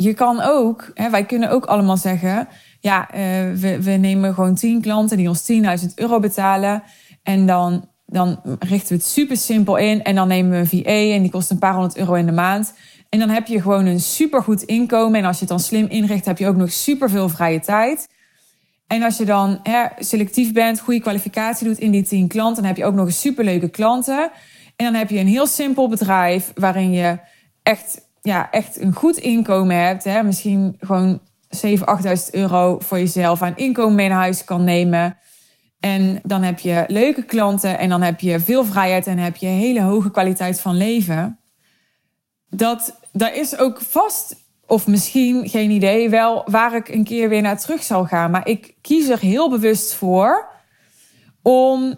je 0.00 0.14
kan 0.14 0.40
ook, 0.40 0.90
hè, 0.94 1.10
wij 1.10 1.24
kunnen 1.24 1.50
ook 1.50 1.64
allemaal 1.64 1.96
zeggen: 1.96 2.48
ja, 2.80 3.08
uh, 3.14 3.18
we, 3.54 3.82
we 3.82 3.90
nemen 3.90 4.34
gewoon 4.34 4.54
10 4.54 4.80
klanten 4.80 5.16
die 5.16 5.28
ons 5.28 5.52
10.000 5.82 5.94
euro 5.94 6.20
betalen. 6.20 6.82
En 7.22 7.46
dan, 7.46 7.88
dan 8.06 8.40
richten 8.58 8.88
we 8.88 8.94
het 8.94 9.04
super 9.04 9.36
simpel 9.36 9.76
in. 9.76 10.02
En 10.02 10.14
dan 10.14 10.28
nemen 10.28 10.50
we 10.50 10.56
een 10.56 10.84
VA 10.84 11.14
en 11.14 11.22
die 11.22 11.30
kost 11.30 11.50
een 11.50 11.58
paar 11.58 11.72
honderd 11.72 11.96
euro 11.96 12.14
in 12.14 12.26
de 12.26 12.32
maand. 12.32 12.74
En 13.08 13.18
dan 13.18 13.28
heb 13.28 13.46
je 13.46 13.60
gewoon 13.60 13.86
een 13.86 14.00
supergoed 14.00 14.62
inkomen. 14.62 15.20
En 15.20 15.26
als 15.26 15.34
je 15.34 15.40
het 15.40 15.48
dan 15.48 15.60
slim 15.60 15.86
inricht, 15.88 16.24
heb 16.24 16.38
je 16.38 16.46
ook 16.46 16.56
nog 16.56 16.72
superveel 16.72 17.28
vrije 17.28 17.60
tijd. 17.60 18.08
En 18.86 19.02
als 19.02 19.16
je 19.16 19.24
dan 19.24 19.60
hè, 19.62 19.84
selectief 19.98 20.52
bent, 20.52 20.80
goede 20.80 21.00
kwalificatie 21.00 21.66
doet 21.66 21.78
in 21.78 21.90
die 21.90 22.02
10 22.02 22.28
klanten, 22.28 22.56
dan 22.56 22.64
heb 22.64 22.76
je 22.76 22.84
ook 22.84 22.94
nog 22.94 23.06
een 23.06 23.12
superleuke 23.12 23.68
klanten. 23.68 24.30
En 24.76 24.84
dan 24.84 24.94
heb 24.94 25.10
je 25.10 25.18
een 25.18 25.26
heel 25.26 25.46
simpel 25.46 25.88
bedrijf 25.88 26.52
waarin 26.54 26.92
je 26.92 27.18
echt, 27.62 28.07
ja, 28.28 28.50
echt 28.50 28.80
een 28.80 28.94
goed 28.94 29.16
inkomen 29.16 29.76
hebt. 29.76 30.04
Hè? 30.04 30.22
Misschien 30.22 30.76
gewoon 30.80 31.20
7.000, 31.56 31.60
8.000 31.60 32.30
euro 32.30 32.78
voor 32.78 32.98
jezelf 32.98 33.42
aan 33.42 33.56
inkomen 33.56 33.94
mee 33.94 34.08
naar 34.08 34.18
huis 34.18 34.44
kan 34.44 34.64
nemen. 34.64 35.16
En 35.80 36.20
dan 36.22 36.42
heb 36.42 36.58
je 36.58 36.84
leuke 36.86 37.22
klanten 37.22 37.78
en 37.78 37.88
dan 37.88 38.02
heb 38.02 38.20
je 38.20 38.40
veel 38.40 38.64
vrijheid 38.64 39.06
en 39.06 39.18
heb 39.18 39.36
je 39.36 39.46
hele 39.46 39.82
hoge 39.82 40.10
kwaliteit 40.10 40.60
van 40.60 40.76
leven. 40.76 41.38
Dat, 42.50 42.98
daar 43.12 43.34
is 43.34 43.58
ook 43.58 43.80
vast, 43.80 44.36
of 44.66 44.86
misschien 44.86 45.48
geen 45.48 45.70
idee, 45.70 46.10
wel 46.10 46.42
waar 46.50 46.74
ik 46.74 46.88
een 46.88 47.04
keer 47.04 47.28
weer 47.28 47.42
naar 47.42 47.60
terug 47.60 47.82
zal 47.82 48.04
gaan. 48.04 48.30
Maar 48.30 48.48
ik 48.48 48.74
kies 48.80 49.08
er 49.08 49.20
heel 49.20 49.50
bewust 49.50 49.94
voor 49.94 50.48
om 51.42 51.94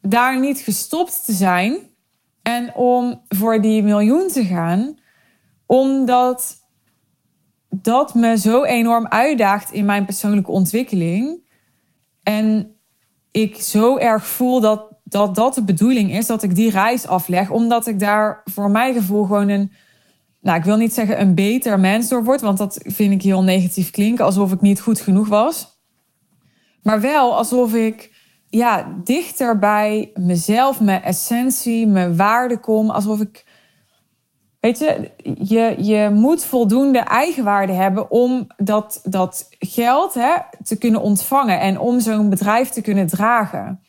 daar 0.00 0.40
niet 0.40 0.58
gestopt 0.58 1.24
te 1.24 1.32
zijn 1.32 1.78
en 2.42 2.74
om 2.74 3.22
voor 3.28 3.60
die 3.60 3.82
miljoen 3.82 4.28
te 4.28 4.44
gaan, 4.44 4.98
omdat 5.66 6.56
dat 7.70 8.14
me 8.14 8.38
zo 8.38 8.64
enorm 8.64 9.06
uitdaagt 9.06 9.72
in 9.72 9.84
mijn 9.84 10.04
persoonlijke 10.04 10.50
ontwikkeling. 10.50 11.48
En 12.22 12.76
ik 13.30 13.56
zo 13.56 13.96
erg 13.96 14.26
voel 14.26 14.60
dat, 14.60 14.94
dat 15.04 15.34
dat 15.34 15.54
de 15.54 15.64
bedoeling 15.64 16.12
is, 16.12 16.26
dat 16.26 16.42
ik 16.42 16.54
die 16.54 16.70
reis 16.70 17.06
afleg. 17.06 17.50
Omdat 17.50 17.86
ik 17.86 17.98
daar 17.98 18.42
voor 18.44 18.70
mijn 18.70 18.94
gevoel 18.94 19.22
gewoon 19.22 19.48
een, 19.48 19.72
nou 20.40 20.58
ik 20.58 20.64
wil 20.64 20.76
niet 20.76 20.94
zeggen 20.94 21.20
een 21.20 21.34
beter 21.34 21.80
mens 21.80 22.08
door 22.08 22.24
word, 22.24 22.40
want 22.40 22.58
dat 22.58 22.78
vind 22.82 23.12
ik 23.12 23.22
heel 23.22 23.42
negatief 23.42 23.90
klinken, 23.90 24.24
alsof 24.24 24.52
ik 24.52 24.60
niet 24.60 24.80
goed 24.80 25.00
genoeg 25.00 25.28
was. 25.28 25.74
Maar 26.82 27.00
wel 27.00 27.36
alsof 27.36 27.74
ik 27.74 28.14
ja, 28.48 28.96
dichter 29.04 29.58
bij 29.58 30.10
mezelf, 30.14 30.80
mijn 30.80 31.02
essentie, 31.02 31.86
mijn 31.86 32.16
waarde 32.16 32.58
kom. 32.58 32.90
Alsof 32.90 33.20
ik 33.20 33.45
Weet 34.66 34.78
je, 34.78 35.10
je, 35.38 35.74
je 35.84 36.10
moet 36.10 36.44
voldoende 36.44 36.98
eigenwaarde 36.98 37.72
hebben 37.72 38.10
om 38.10 38.46
dat, 38.56 39.00
dat 39.04 39.48
geld 39.58 40.14
hè, 40.14 40.34
te 40.64 40.78
kunnen 40.78 41.00
ontvangen 41.00 41.60
en 41.60 41.78
om 41.78 42.00
zo'n 42.00 42.30
bedrijf 42.30 42.68
te 42.68 42.80
kunnen 42.80 43.06
dragen. 43.06 43.80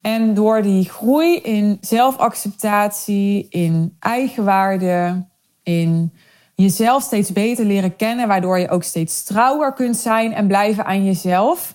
En 0.00 0.34
door 0.34 0.62
die 0.62 0.88
groei 0.88 1.36
in 1.36 1.78
zelfacceptatie, 1.80 3.46
in 3.48 3.96
eigenwaarde, 3.98 5.26
in 5.62 6.12
jezelf 6.54 7.02
steeds 7.02 7.32
beter 7.32 7.64
leren 7.64 7.96
kennen, 7.96 8.28
waardoor 8.28 8.58
je 8.58 8.68
ook 8.68 8.82
steeds 8.82 9.24
trouwer 9.24 9.72
kunt 9.72 9.96
zijn 9.96 10.32
en 10.32 10.46
blijven 10.46 10.84
aan 10.84 11.04
jezelf. 11.04 11.74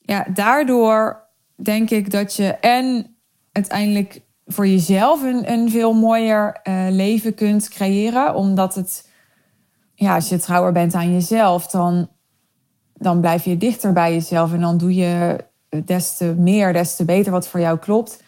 Ja, 0.00 0.26
daardoor 0.34 1.28
denk 1.62 1.90
ik 1.90 2.10
dat 2.10 2.36
je 2.36 2.46
en 2.54 3.16
uiteindelijk 3.52 4.20
voor 4.46 4.66
jezelf 4.66 5.22
een, 5.22 5.52
een 5.52 5.70
veel 5.70 5.92
mooier 5.92 6.60
uh, 6.64 6.86
leven 6.90 7.34
kunt 7.34 7.68
creëren. 7.68 8.34
Omdat 8.34 8.74
het, 8.74 9.08
ja, 9.94 10.14
als 10.14 10.28
je 10.28 10.38
trouwer 10.38 10.72
bent 10.72 10.94
aan 10.94 11.12
jezelf, 11.12 11.66
dan, 11.66 12.08
dan 12.94 13.20
blijf 13.20 13.44
je 13.44 13.56
dichter 13.56 13.92
bij 13.92 14.12
jezelf. 14.12 14.52
En 14.52 14.60
dan 14.60 14.78
doe 14.78 14.94
je 14.94 15.44
des 15.84 16.16
te 16.16 16.34
meer, 16.38 16.72
des 16.72 16.96
te 16.96 17.04
beter 17.04 17.32
wat 17.32 17.48
voor 17.48 17.60
jou 17.60 17.78
klopt. 17.78 18.22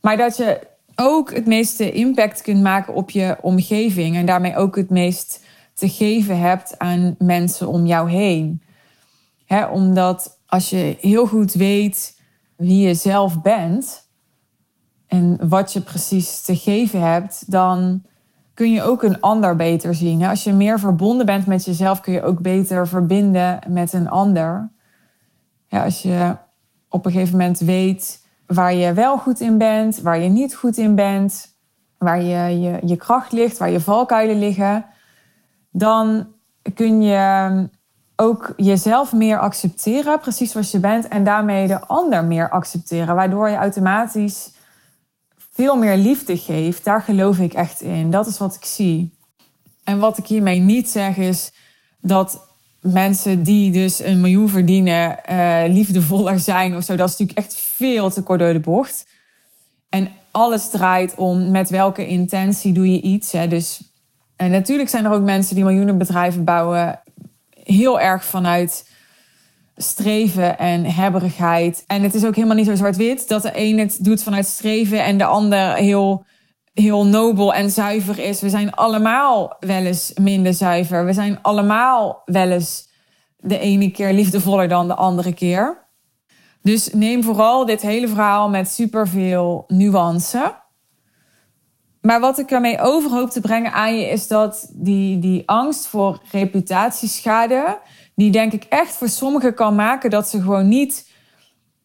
Maar 0.00 0.16
dat 0.16 0.36
je 0.36 0.60
ook 0.94 1.34
het 1.34 1.46
meeste 1.46 1.92
impact 1.92 2.42
kunt 2.42 2.62
maken 2.62 2.94
op 2.94 3.10
je 3.10 3.36
omgeving. 3.40 4.16
En 4.16 4.26
daarmee 4.26 4.56
ook 4.56 4.76
het 4.76 4.90
meest 4.90 5.44
te 5.74 5.88
geven 5.88 6.40
hebt 6.40 6.78
aan 6.78 7.14
mensen 7.18 7.68
om 7.68 7.86
jou 7.86 8.10
heen. 8.10 8.62
He, 9.46 9.66
omdat 9.66 10.38
als 10.46 10.70
je 10.70 10.96
heel 11.00 11.26
goed 11.26 11.52
weet 11.52 12.20
wie 12.56 12.86
je 12.86 12.94
zelf 12.94 13.42
bent 13.42 14.05
en 15.06 15.48
wat 15.48 15.72
je 15.72 15.80
precies 15.80 16.40
te 16.40 16.56
geven 16.56 17.00
hebt, 17.00 17.50
dan 17.50 18.02
kun 18.54 18.72
je 18.72 18.82
ook 18.82 19.02
een 19.02 19.20
ander 19.20 19.56
beter 19.56 19.94
zien. 19.94 20.24
Als 20.24 20.44
je 20.44 20.52
meer 20.52 20.78
verbonden 20.78 21.26
bent 21.26 21.46
met 21.46 21.64
jezelf, 21.64 22.00
kun 22.00 22.12
je 22.12 22.22
ook 22.22 22.40
beter 22.40 22.88
verbinden 22.88 23.58
met 23.68 23.92
een 23.92 24.08
ander. 24.08 24.70
Ja, 25.66 25.84
als 25.84 26.02
je 26.02 26.36
op 26.88 27.06
een 27.06 27.12
gegeven 27.12 27.38
moment 27.38 27.58
weet 27.58 28.24
waar 28.46 28.74
je 28.74 28.92
wel 28.92 29.18
goed 29.18 29.40
in 29.40 29.58
bent, 29.58 30.00
waar 30.00 30.18
je 30.18 30.28
niet 30.28 30.54
goed 30.54 30.76
in 30.76 30.94
bent, 30.94 31.56
waar 31.98 32.22
je, 32.22 32.60
je, 32.60 32.78
je 32.84 32.96
kracht 32.96 33.32
ligt, 33.32 33.58
waar 33.58 33.70
je 33.70 33.80
valkuilen 33.80 34.38
liggen, 34.38 34.84
dan 35.70 36.26
kun 36.74 37.02
je 37.02 37.68
ook 38.16 38.52
jezelf 38.56 39.12
meer 39.12 39.38
accepteren, 39.38 40.18
precies 40.18 40.52
zoals 40.52 40.70
je 40.70 40.80
bent, 40.80 41.08
en 41.08 41.24
daarmee 41.24 41.66
de 41.66 41.80
ander 41.80 42.24
meer 42.24 42.50
accepteren, 42.50 43.14
waardoor 43.14 43.48
je 43.48 43.56
automatisch 43.56 44.54
veel 45.56 45.76
meer 45.76 45.96
liefde 45.96 46.38
geeft, 46.38 46.84
daar 46.84 47.02
geloof 47.02 47.38
ik 47.38 47.54
echt 47.54 47.80
in. 47.80 48.10
Dat 48.10 48.26
is 48.26 48.38
wat 48.38 48.54
ik 48.54 48.64
zie. 48.64 49.14
En 49.84 49.98
wat 49.98 50.18
ik 50.18 50.26
hiermee 50.26 50.60
niet 50.60 50.88
zeg 50.88 51.16
is 51.16 51.52
dat 52.00 52.48
mensen 52.80 53.42
die 53.42 53.70
dus 53.70 53.98
een 54.00 54.20
miljoen 54.20 54.48
verdienen 54.48 55.18
uh, 55.30 55.62
liefdevoller 55.66 56.40
zijn 56.40 56.76
of 56.76 56.84
zo. 56.84 56.96
Dat 56.96 57.08
is 57.08 57.16
natuurlijk 57.16 57.46
echt 57.46 57.54
veel 57.54 58.10
te 58.10 58.22
kort 58.22 58.38
door 58.38 58.52
de 58.52 58.60
bocht. 58.60 59.06
En 59.88 60.08
alles 60.30 60.70
draait 60.70 61.14
om 61.14 61.50
met 61.50 61.70
welke 61.70 62.06
intentie 62.06 62.72
doe 62.72 62.92
je 62.92 63.00
iets. 63.00 63.32
Hè? 63.32 63.48
Dus 63.48 63.80
en 64.36 64.50
natuurlijk 64.50 64.88
zijn 64.88 65.04
er 65.04 65.12
ook 65.12 65.22
mensen 65.22 65.54
die 65.54 65.64
miljoenen 65.64 65.98
bedrijven 65.98 66.44
bouwen 66.44 67.00
heel 67.64 68.00
erg 68.00 68.24
vanuit 68.24 68.85
streven 69.76 70.58
en 70.58 70.84
hebberigheid. 70.84 71.84
En 71.86 72.02
het 72.02 72.14
is 72.14 72.24
ook 72.24 72.34
helemaal 72.34 72.56
niet 72.56 72.66
zo 72.66 72.74
zwart-wit 72.74 73.28
dat 73.28 73.42
de 73.42 73.50
een 73.54 73.78
het 73.78 74.04
doet 74.04 74.22
vanuit 74.22 74.46
streven 74.46 75.04
en 75.04 75.18
de 75.18 75.24
ander 75.24 75.74
heel, 75.74 76.24
heel 76.74 77.06
nobel 77.06 77.54
en 77.54 77.70
zuiver 77.70 78.18
is. 78.18 78.40
We 78.40 78.48
zijn 78.48 78.74
allemaal 78.74 79.56
wel 79.60 79.82
eens 79.82 80.12
minder 80.20 80.54
zuiver. 80.54 81.04
We 81.04 81.12
zijn 81.12 81.42
allemaal 81.42 82.22
wel 82.24 82.50
eens 82.50 82.88
de 83.36 83.58
ene 83.58 83.90
keer 83.90 84.12
liefdevoller 84.12 84.68
dan 84.68 84.88
de 84.88 84.94
andere 84.94 85.34
keer. 85.34 85.84
Dus 86.62 86.92
neem 86.92 87.22
vooral 87.22 87.66
dit 87.66 87.80
hele 87.80 88.08
verhaal 88.08 88.48
met 88.48 88.68
superveel 88.68 89.64
nuance. 89.66 90.54
Maar 92.00 92.20
wat 92.20 92.38
ik 92.38 92.50
ermee 92.50 92.80
over 92.80 93.10
hoop 93.10 93.30
te 93.30 93.40
brengen 93.40 93.72
aan 93.72 93.98
je 93.98 94.06
is 94.06 94.28
dat 94.28 94.70
die, 94.72 95.18
die 95.18 95.42
angst 95.48 95.86
voor 95.86 96.22
reputatieschade 96.30 97.78
die 98.16 98.30
denk 98.30 98.52
ik 98.52 98.64
echt 98.64 98.94
voor 98.94 99.08
sommigen 99.08 99.54
kan 99.54 99.74
maken 99.74 100.10
dat 100.10 100.28
ze 100.28 100.40
gewoon 100.40 100.68
niet 100.68 101.10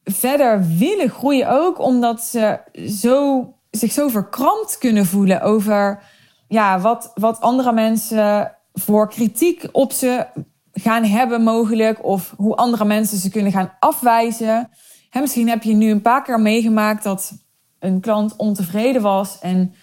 verder 0.04 0.68
willen 0.78 1.10
groeien. 1.10 1.50
Ook 1.50 1.80
omdat 1.80 2.22
ze 2.22 2.60
zo, 2.88 3.48
zich 3.72 3.92
zo 3.92 4.08
verkrampt 4.08 4.78
kunnen 4.78 5.06
voelen 5.06 5.42
over 5.42 6.04
ja, 6.48 6.80
wat, 6.80 7.12
wat 7.16 7.42
andere 7.42 7.74
mensen 7.74 8.56
voor 8.74 9.10
kritiek 9.10 9.68
op 9.72 9.92
ze 9.92 10.26
gaan 10.74 11.04
hebben 11.04 11.44
mogelijk. 11.44 12.04
Of 12.04 12.34
hoe 12.38 12.56
andere 12.56 12.86
mensen 12.86 13.18
ze 13.18 13.30
kunnen 13.30 13.52
gaan 13.52 13.74
afwijzen. 13.80 14.70
misschien 15.14 15.50
heb 15.50 15.64
je 15.64 15.74
nu 15.74 15.92
een 15.92 16.02
paar 16.02 16.24
keer 16.24 16.40
meegemaakt 16.40 17.04
dat 17.04 17.34
een 17.80 18.02
klant 18.02 18.36
ontevreden 18.36 19.02
was. 19.02 19.40
En 19.40 19.74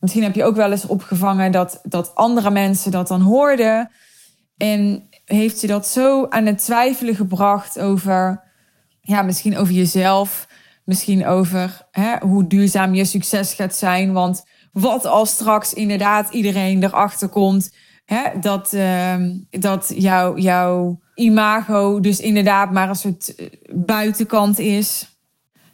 misschien 0.00 0.22
heb 0.22 0.34
je 0.34 0.44
ook 0.44 0.56
wel 0.56 0.70
eens 0.70 0.86
opgevangen 0.86 1.52
dat, 1.52 1.80
dat 1.82 2.14
andere 2.14 2.50
mensen 2.50 2.90
dat 2.90 3.08
dan 3.08 3.20
hoorden. 3.20 3.90
En 4.56 5.07
heeft 5.28 5.60
je 5.60 5.66
dat 5.66 5.86
zo 5.86 6.26
aan 6.28 6.46
het 6.46 6.58
twijfelen 6.58 7.14
gebracht 7.14 7.78
over, 7.78 8.42
ja, 9.00 9.22
misschien 9.22 9.56
over 9.56 9.74
jezelf, 9.74 10.48
misschien 10.84 11.26
over 11.26 11.86
hè, 11.90 12.16
hoe 12.18 12.46
duurzaam 12.46 12.94
je 12.94 13.04
succes 13.04 13.52
gaat 13.52 13.76
zijn. 13.76 14.12
Want 14.12 14.44
wat 14.72 15.06
als 15.06 15.30
straks 15.30 15.72
inderdaad 15.72 16.30
iedereen 16.30 16.82
erachter 16.82 17.28
komt 17.28 17.70
hè, 18.04 18.38
dat, 18.40 18.72
uh, 18.72 19.16
dat 19.50 19.92
jouw 19.96 20.36
jouw 20.36 21.00
imago 21.14 22.00
dus 22.00 22.20
inderdaad 22.20 22.72
maar 22.72 22.88
een 22.88 22.94
soort 22.94 23.34
eh, 23.34 23.46
buitenkant 23.74 24.58
is. 24.58 25.18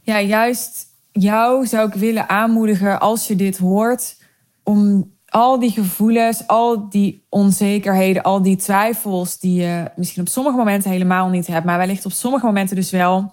Ja, 0.03 0.21
juist 0.21 0.87
jou 1.12 1.67
zou 1.67 1.88
ik 1.88 1.95
willen 1.95 2.29
aanmoedigen 2.29 3.01
als 3.01 3.27
je 3.27 3.37
dit 3.37 3.59
hoort 3.59 4.17
om 4.62 5.12
al 5.35 5.59
die 5.59 5.70
gevoelens, 5.70 6.47
al 6.47 6.88
die 6.88 7.27
onzekerheden, 7.29 8.23
al 8.23 8.42
die 8.42 8.57
twijfels 8.57 9.38
die 9.38 9.61
je 9.62 9.90
misschien 9.97 10.23
op 10.23 10.29
sommige 10.29 10.57
momenten 10.57 10.90
helemaal 10.90 11.29
niet 11.29 11.47
hebt, 11.47 11.64
maar 11.64 11.79
wellicht 11.79 12.07
op 12.07 12.12
sommige 12.12 12.47
momenten 12.47 12.77
dus 12.77 12.90
wel, 12.90 13.33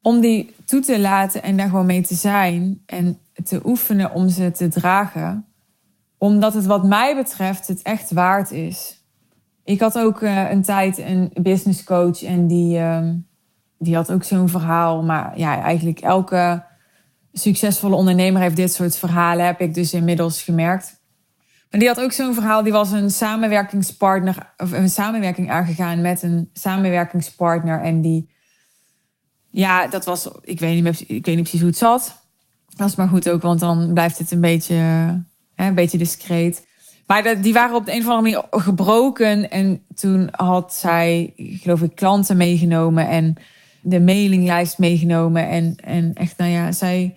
om 0.00 0.20
die 0.20 0.54
toe 0.64 0.80
te 0.80 1.00
laten 1.00 1.42
en 1.42 1.56
daar 1.56 1.68
gewoon 1.68 1.86
mee 1.86 2.02
te 2.02 2.14
zijn 2.14 2.82
en 2.86 3.18
te 3.44 3.60
oefenen 3.64 4.12
om 4.12 4.28
ze 4.28 4.50
te 4.50 4.68
dragen. 4.68 5.46
Omdat 6.18 6.54
het 6.54 6.66
wat 6.66 6.84
mij 6.84 7.16
betreft 7.16 7.68
het 7.68 7.82
echt 7.82 8.12
waard 8.12 8.50
is. 8.50 9.04
Ik 9.64 9.80
had 9.80 9.98
ook 9.98 10.20
uh, 10.20 10.50
een 10.50 10.62
tijd 10.62 10.98
een 10.98 11.30
business 11.34 11.84
coach 11.84 12.22
en 12.22 12.46
die, 12.46 12.78
uh, 12.78 13.08
die 13.78 13.94
had 13.94 14.12
ook 14.12 14.24
zo'n 14.24 14.48
verhaal. 14.48 15.02
Maar 15.02 15.38
ja, 15.38 15.60
eigenlijk 15.60 16.00
elke 16.00 16.64
succesvolle 17.32 17.96
ondernemer 17.96 18.42
heeft 18.42 18.56
dit 18.56 18.72
soort 18.72 18.96
verhalen, 18.96 19.46
heb 19.46 19.60
ik 19.60 19.74
dus 19.74 19.92
inmiddels 19.92 20.42
gemerkt. 20.42 21.00
Maar 21.72 21.80
die 21.80 21.88
had 21.88 22.00
ook 22.00 22.12
zo'n 22.12 22.34
verhaal. 22.34 22.62
Die 22.62 22.72
was 22.72 22.90
een 22.90 23.10
samenwerkingspartner, 23.10 24.52
of 24.56 24.72
een 24.72 24.88
samenwerking 24.88 25.50
aangegaan 25.50 26.00
met 26.00 26.22
een 26.22 26.50
samenwerkingspartner. 26.52 27.80
En 27.80 28.00
die, 28.00 28.30
ja, 29.50 29.86
dat 29.86 30.04
was, 30.04 30.28
ik 30.42 30.60
weet 30.60 30.82
niet, 30.82 31.00
ik 31.00 31.26
weet 31.26 31.34
niet 31.34 31.42
precies 31.42 31.60
hoe 31.60 31.68
het 31.68 31.78
zat. 31.78 32.24
Dat 32.76 32.88
is 32.88 32.94
maar 32.94 33.08
goed 33.08 33.28
ook, 33.28 33.42
want 33.42 33.60
dan 33.60 33.92
blijft 33.92 34.18
het 34.18 34.30
een 34.30 34.40
beetje, 34.40 34.74
hè, 34.74 35.66
een 35.66 35.74
beetje 35.74 35.98
discreet. 35.98 36.66
Maar 37.06 37.42
die 37.42 37.52
waren 37.52 37.76
op 37.76 37.86
de 37.86 37.92
een 37.92 38.00
of 38.00 38.08
andere 38.08 38.22
manier 38.22 38.62
gebroken. 38.62 39.50
En 39.50 39.82
toen 39.94 40.28
had 40.30 40.74
zij, 40.74 41.32
geloof 41.36 41.82
ik, 41.82 41.94
klanten 41.94 42.36
meegenomen 42.36 43.08
en 43.08 43.34
de 43.82 44.00
mailinglijst 44.00 44.78
meegenomen. 44.78 45.48
En, 45.48 45.76
en 45.76 46.14
echt, 46.14 46.36
nou 46.36 46.50
ja, 46.50 46.72
zij 46.72 47.16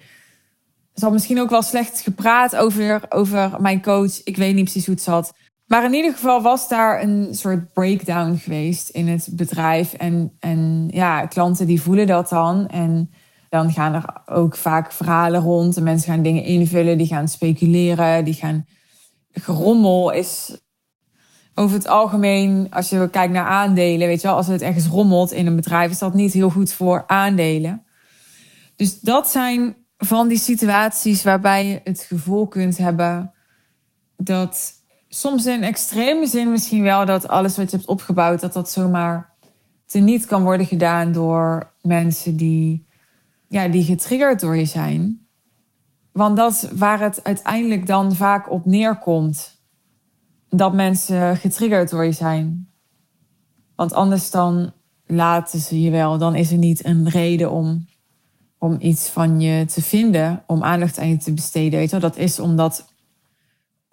ze 0.96 1.04
had 1.04 1.14
misschien 1.14 1.40
ook 1.40 1.50
wel 1.50 1.62
slecht 1.62 2.02
gepraat 2.02 2.56
over, 2.56 3.02
over 3.10 3.52
mijn 3.60 3.82
coach. 3.82 4.24
Ik 4.24 4.38
weet 4.38 4.56
niet 4.56 4.64
precies 4.64 4.86
hoe 4.86 4.96
het 4.96 5.04
zat. 5.04 5.34
Maar 5.66 5.84
in 5.84 5.94
ieder 5.94 6.12
geval 6.12 6.42
was 6.42 6.68
daar 6.68 7.02
een 7.02 7.28
soort 7.32 7.74
breakdown 7.74 8.36
geweest 8.36 8.90
in 8.90 9.08
het 9.08 9.28
bedrijf. 9.32 9.94
En, 9.94 10.36
en 10.40 10.88
ja, 10.92 11.26
klanten 11.26 11.68
die 11.68 11.82
voelen 11.82 12.08
dat 12.08 12.30
dan. 12.30 12.68
En 12.68 13.12
dan 13.50 13.72
gaan 13.72 13.94
er 13.94 14.22
ook 14.26 14.56
vaak 14.56 14.92
verhalen 14.92 15.42
rond. 15.42 15.78
En 15.78 15.84
mensen 15.84 16.14
gaan 16.14 16.22
dingen 16.24 16.44
invullen, 16.44 16.98
die 16.98 17.08
gaan 17.08 17.28
speculeren, 17.28 18.26
die 18.26 18.34
gaan. 18.34 18.66
Gerommel 19.32 20.12
is 20.12 20.60
over 21.56 21.76
het 21.76 21.88
algemeen, 21.88 22.68
als 22.70 22.90
je 22.90 23.10
kijkt 23.10 23.34
naar 23.34 23.46
aandelen, 23.46 24.08
weet 24.08 24.22
je 24.22 24.28
wel, 24.28 24.36
als 24.36 24.48
het 24.48 24.62
ergens 24.62 24.88
rommelt 24.88 25.32
in 25.32 25.48
een 25.48 25.56
bedrijf, 25.56 25.92
is 25.92 26.00
dat 26.00 26.14
niet 26.14 26.34
heel 26.34 26.50
goed 26.50 26.72
voor 26.72 27.04
aandelen. 27.08 27.86
Dus 28.76 29.00
dat 29.00 29.30
zijn 29.30 29.85
van 29.98 30.28
die 30.28 30.38
situaties 30.38 31.24
waarbij 31.24 31.68
je 31.68 31.82
het 31.84 32.02
gevoel 32.02 32.48
kunt 32.48 32.78
hebben 32.78 33.34
dat 34.18 34.74
soms 35.08 35.46
in 35.46 35.64
extreme 35.64 36.28
zin 36.28 36.52
misschien 36.52 36.84
wel 36.84 37.06
dat 37.06 37.28
alles 37.28 37.58
wat 37.58 37.72
je 37.72 37.78
hebt 37.78 37.90
opgebouwd, 37.90 38.42
dat 38.42 38.54
dat 38.54 38.72
zomaar 38.72 39.34
teniet 39.86 40.26
kan 40.26 40.44
worden 40.44 40.66
gedaan 40.66 41.12
door 41.12 41.74
mensen 41.82 42.36
die, 42.36 42.88
ja, 43.48 43.68
die 43.68 43.84
getriggerd 43.84 44.40
door 44.40 44.56
je 44.56 44.66
zijn. 44.66 45.28
Want 46.12 46.38
dat 46.38 46.70
waar 46.76 47.00
het 47.00 47.24
uiteindelijk 47.24 47.88
dan 47.88 48.16
vaak 48.16 48.52
op 48.52 48.66
neerkomt. 48.66 49.64
Dat 50.50 50.74
mensen 50.74 51.38
getriggerd 51.38 51.90
door 51.90 52.06
je 52.06 52.12
zijn. 52.12 52.70
Want 53.76 53.94
anders 53.94 54.32
dan 54.32 54.74
laten 55.06 55.60
ze 55.60 55.82
je 55.82 55.92
wel. 55.92 56.18
Dan 56.18 56.36
is 56.36 56.52
er 56.52 56.58
niet 56.58 56.86
een 56.86 57.10
reden 57.10 57.52
om 57.52 57.86
om 58.66 58.78
iets 58.80 59.08
van 59.08 59.40
je 59.40 59.66
te 59.66 59.82
vinden, 59.82 60.44
om 60.46 60.64
aandacht 60.64 61.00
aan 61.00 61.10
je 61.10 61.18
te 61.18 61.34
besteden. 61.34 61.80
Weet 61.80 61.90
je 61.90 62.00
Dat 62.00 62.18
is 62.18 62.40
omdat 62.40 62.86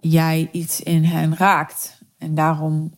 jij 0.00 0.48
iets 0.52 0.80
in 0.80 1.04
hen 1.04 1.36
raakt. 1.36 1.98
En 2.18 2.34
daarom 2.34 2.94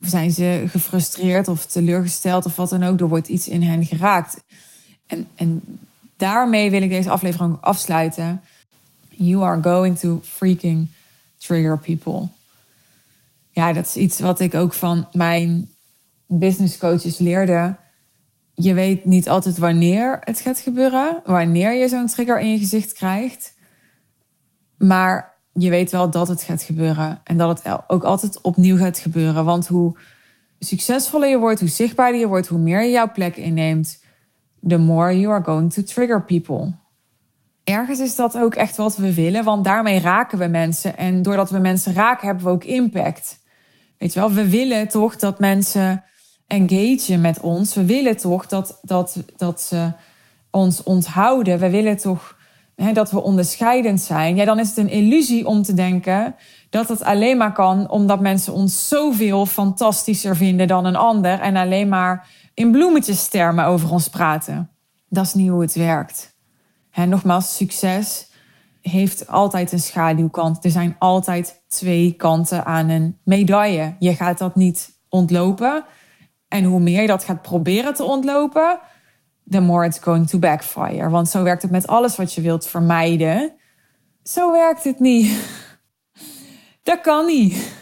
zijn 0.00 0.30
ze 0.30 0.64
gefrustreerd 0.66 1.48
of 1.48 1.66
teleurgesteld 1.66 2.46
of 2.46 2.56
wat 2.56 2.70
dan 2.70 2.82
ook. 2.82 3.00
Er 3.00 3.08
wordt 3.08 3.28
iets 3.28 3.48
in 3.48 3.62
hen 3.62 3.84
geraakt. 3.84 4.42
En, 5.06 5.28
en 5.34 5.62
daarmee 6.16 6.70
wil 6.70 6.82
ik 6.82 6.90
deze 6.90 7.10
aflevering 7.10 7.56
afsluiten. 7.60 8.40
You 9.08 9.42
are 9.42 9.62
going 9.62 9.98
to 9.98 10.20
freaking 10.24 10.88
trigger 11.38 11.78
people. 11.78 12.28
Ja, 13.50 13.72
dat 13.72 13.86
is 13.86 13.96
iets 13.96 14.20
wat 14.20 14.40
ik 14.40 14.54
ook 14.54 14.72
van 14.72 15.06
mijn 15.12 15.68
business 16.26 16.78
coaches 16.78 17.18
leerde 17.18 17.76
je 18.62 18.74
weet 18.74 19.04
niet 19.04 19.28
altijd 19.28 19.58
wanneer 19.58 20.18
het 20.20 20.40
gaat 20.40 20.58
gebeuren, 20.58 21.20
wanneer 21.24 21.72
je 21.72 21.88
zo'n 21.88 22.06
trigger 22.06 22.40
in 22.40 22.50
je 22.50 22.58
gezicht 22.58 22.92
krijgt. 22.92 23.54
Maar 24.78 25.34
je 25.52 25.70
weet 25.70 25.90
wel 25.90 26.10
dat 26.10 26.28
het 26.28 26.42
gaat 26.42 26.62
gebeuren 26.62 27.20
en 27.24 27.36
dat 27.36 27.62
het 27.62 27.82
ook 27.86 28.02
altijd 28.02 28.40
opnieuw 28.40 28.76
gaat 28.76 28.98
gebeuren. 28.98 29.44
Want 29.44 29.66
hoe 29.66 29.98
succesvoller 30.58 31.28
je 31.28 31.38
wordt, 31.38 31.60
hoe 31.60 31.68
zichtbaarder 31.68 32.20
je 32.20 32.26
wordt, 32.26 32.46
hoe 32.46 32.58
meer 32.58 32.82
je 32.82 32.90
jouw 32.90 33.12
plek 33.12 33.36
inneemt, 33.36 34.04
the 34.68 34.78
more 34.78 35.20
you 35.20 35.32
are 35.32 35.44
going 35.44 35.72
to 35.72 35.82
trigger 35.82 36.24
people. 36.24 36.72
Ergens 37.64 38.00
is 38.00 38.16
dat 38.16 38.36
ook 38.36 38.54
echt 38.54 38.76
wat 38.76 38.96
we 38.96 39.14
willen, 39.14 39.44
want 39.44 39.64
daarmee 39.64 40.00
raken 40.00 40.38
we 40.38 40.46
mensen. 40.46 40.96
En 40.96 41.22
doordat 41.22 41.50
we 41.50 41.58
mensen 41.58 41.94
raken, 41.94 42.26
hebben 42.26 42.44
we 42.44 42.50
ook 42.50 42.64
impact. 42.64 43.38
Weet 43.98 44.12
je 44.12 44.20
wel, 44.20 44.32
we 44.32 44.48
willen 44.48 44.88
toch 44.88 45.16
dat 45.16 45.38
mensen 45.38 46.04
engagen 46.52 47.20
met 47.20 47.40
ons. 47.40 47.74
We 47.74 47.84
willen 47.84 48.16
toch 48.16 48.46
dat, 48.46 48.78
dat, 48.82 49.24
dat 49.36 49.60
ze 49.60 49.92
ons 50.50 50.82
onthouden. 50.82 51.58
We 51.58 51.70
willen 51.70 51.96
toch 51.96 52.36
hè, 52.76 52.92
dat 52.92 53.10
we 53.10 53.22
onderscheidend 53.22 54.00
zijn. 54.00 54.36
Ja, 54.36 54.44
dan 54.44 54.58
is 54.58 54.68
het 54.68 54.76
een 54.76 54.88
illusie 54.88 55.46
om 55.46 55.62
te 55.62 55.74
denken 55.74 56.34
dat 56.70 56.88
het 56.88 57.02
alleen 57.02 57.36
maar 57.36 57.52
kan 57.52 57.90
omdat 57.90 58.20
mensen 58.20 58.52
ons 58.52 58.88
zoveel 58.88 59.46
fantastischer 59.46 60.36
vinden 60.36 60.66
dan 60.68 60.84
een 60.84 60.96
ander 60.96 61.40
en 61.40 61.56
alleen 61.56 61.88
maar 61.88 62.28
in 62.54 62.70
bloemetjestermen 62.70 63.64
over 63.64 63.92
ons 63.92 64.08
praten. 64.08 64.70
Dat 65.08 65.24
is 65.24 65.34
niet 65.34 65.48
hoe 65.48 65.60
het 65.60 65.74
werkt. 65.74 66.36
En 66.90 67.08
nogmaals, 67.08 67.56
succes 67.56 68.30
heeft 68.80 69.28
altijd 69.28 69.72
een 69.72 69.80
schaduwkant. 69.80 70.64
Er 70.64 70.70
zijn 70.70 70.96
altijd 70.98 71.62
twee 71.68 72.12
kanten 72.12 72.64
aan 72.64 72.88
een 72.88 73.18
medaille. 73.24 73.94
Je 73.98 74.14
gaat 74.14 74.38
dat 74.38 74.56
niet 74.56 74.90
ontlopen. 75.08 75.84
En 76.52 76.64
hoe 76.64 76.80
meer 76.80 77.00
je 77.00 77.06
dat 77.06 77.24
gaat 77.24 77.42
proberen 77.42 77.94
te 77.94 78.04
ontlopen, 78.04 78.78
the 79.50 79.60
more 79.60 79.86
it's 79.86 79.98
going 79.98 80.28
to 80.28 80.38
backfire. 80.38 81.10
Want 81.10 81.28
zo 81.28 81.42
werkt 81.42 81.62
het 81.62 81.70
met 81.70 81.86
alles 81.86 82.16
wat 82.16 82.32
je 82.34 82.40
wilt 82.40 82.66
vermijden. 82.66 83.52
Zo 84.22 84.52
werkt 84.52 84.84
het 84.84 85.00
niet. 85.00 85.30
Dat 86.82 87.00
kan 87.00 87.26
niet. 87.26 87.74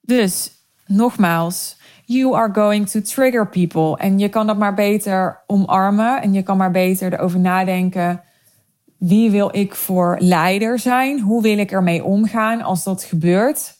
Dus, 0.00 0.50
nogmaals, 0.86 1.76
you 2.04 2.34
are 2.34 2.54
going 2.54 2.88
to 2.88 3.00
trigger 3.00 3.48
people. 3.48 3.96
En 3.96 4.18
je 4.18 4.28
kan 4.28 4.46
dat 4.46 4.58
maar 4.58 4.74
beter 4.74 5.42
omarmen 5.46 6.22
en 6.22 6.32
je 6.32 6.42
kan 6.42 6.56
maar 6.56 6.70
beter 6.70 7.12
erover 7.12 7.40
nadenken. 7.40 8.22
Wie 8.98 9.30
wil 9.30 9.56
ik 9.56 9.74
voor 9.74 10.16
leider 10.18 10.78
zijn? 10.78 11.20
Hoe 11.20 11.42
wil 11.42 11.58
ik 11.58 11.72
ermee 11.72 12.04
omgaan 12.04 12.62
als 12.62 12.84
dat 12.84 13.02
gebeurt? 13.02 13.73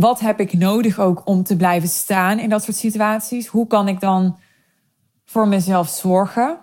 Wat 0.00 0.20
heb 0.20 0.40
ik 0.40 0.52
nodig 0.52 0.98
ook 0.98 1.26
om 1.26 1.42
te 1.42 1.56
blijven 1.56 1.88
staan 1.88 2.38
in 2.38 2.48
dat 2.48 2.62
soort 2.62 2.76
situaties? 2.76 3.46
Hoe 3.46 3.66
kan 3.66 3.88
ik 3.88 4.00
dan 4.00 4.38
voor 5.24 5.48
mezelf 5.48 5.88
zorgen? 5.88 6.58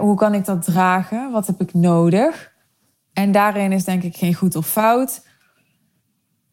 hoe 0.00 0.16
kan 0.16 0.34
ik 0.34 0.44
dat 0.44 0.64
dragen? 0.64 1.30
Wat 1.32 1.46
heb 1.46 1.60
ik 1.60 1.74
nodig? 1.74 2.52
En 3.12 3.32
daarin 3.32 3.72
is 3.72 3.84
denk 3.84 4.02
ik 4.02 4.16
geen 4.16 4.34
goed 4.34 4.56
of 4.56 4.66
fout. 4.66 5.26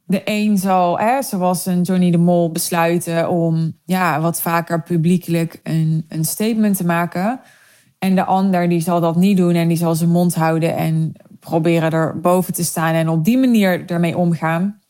De 0.05 0.21
een 0.25 0.57
zal, 0.57 0.99
hè, 0.99 1.21
zoals 1.21 1.65
een 1.65 1.81
Johnny 1.81 2.11
de 2.11 2.17
Mol, 2.17 2.51
besluiten 2.51 3.29
om 3.29 3.77
ja, 3.85 4.21
wat 4.21 4.41
vaker 4.41 4.83
publiekelijk 4.83 5.59
een, 5.63 6.05
een 6.09 6.25
statement 6.25 6.77
te 6.77 6.85
maken. 6.85 7.39
En 7.99 8.15
de 8.15 8.23
ander 8.23 8.69
die 8.69 8.81
zal 8.81 9.01
dat 9.01 9.15
niet 9.15 9.37
doen 9.37 9.53
en 9.53 9.67
die 9.67 9.77
zal 9.77 9.95
zijn 9.95 10.09
mond 10.09 10.35
houden 10.35 10.75
en 10.75 11.13
proberen 11.39 11.91
er 11.91 12.19
boven 12.19 12.53
te 12.53 12.63
staan 12.63 12.93
en 12.93 13.09
op 13.09 13.23
die 13.23 13.37
manier 13.37 13.85
ermee 13.85 14.17
omgaan 14.17 14.82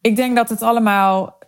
ik 0.00 0.16
denk 0.16 0.36
dat 0.36 0.48
het 0.48 0.62
allemaal 0.62 1.38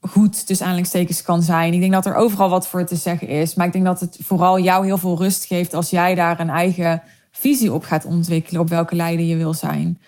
goed 0.00 0.46
tussen 0.46 0.66
aanhalingstekens 0.66 1.22
kan 1.22 1.42
zijn. 1.42 1.72
Ik 1.72 1.80
denk 1.80 1.92
dat 1.92 2.06
er 2.06 2.14
overal 2.14 2.48
wat 2.48 2.68
voor 2.68 2.84
te 2.84 2.96
zeggen 2.96 3.28
is. 3.28 3.54
Maar 3.54 3.66
ik 3.66 3.72
denk 3.72 3.84
dat 3.84 4.00
het 4.00 4.18
vooral 4.22 4.58
jou 4.58 4.84
heel 4.84 4.98
veel 4.98 5.18
rust 5.18 5.44
geeft 5.44 5.74
als 5.74 5.90
jij 5.90 6.14
daar 6.14 6.40
een 6.40 6.50
eigen 6.50 7.02
visie 7.30 7.72
op 7.72 7.84
gaat 7.84 8.04
ontwikkelen. 8.04 8.60
Op 8.60 8.68
welke 8.68 8.94
leider 8.94 9.26
je 9.26 9.36
wil 9.36 9.54
zijn. 9.54 10.00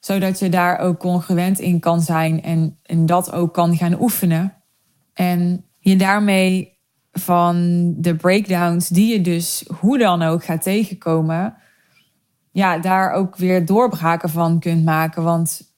Zodat 0.00 0.38
je 0.38 0.48
daar 0.48 0.78
ook 0.78 0.98
congruent 0.98 1.58
in 1.58 1.80
kan 1.80 2.00
zijn 2.00 2.42
en, 2.42 2.78
en 2.82 3.06
dat 3.06 3.32
ook 3.32 3.54
kan 3.54 3.76
gaan 3.76 4.00
oefenen. 4.00 4.54
En 5.14 5.64
je 5.78 5.96
daarmee 5.96 6.78
van 7.12 7.94
de 7.96 8.16
breakdowns 8.16 8.88
die 8.88 9.12
je 9.12 9.20
dus 9.20 9.64
hoe 9.80 9.98
dan 9.98 10.22
ook 10.22 10.44
gaat 10.44 10.62
tegenkomen. 10.62 11.54
Ja, 12.50 12.78
daar 12.78 13.12
ook 13.12 13.36
weer 13.36 13.66
doorbraken 13.66 14.30
van 14.30 14.58
kunt 14.58 14.84
maken. 14.84 15.22
Want 15.22 15.68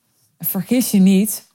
vergis 0.40 0.90
je 0.90 0.98
niet. 0.98 1.48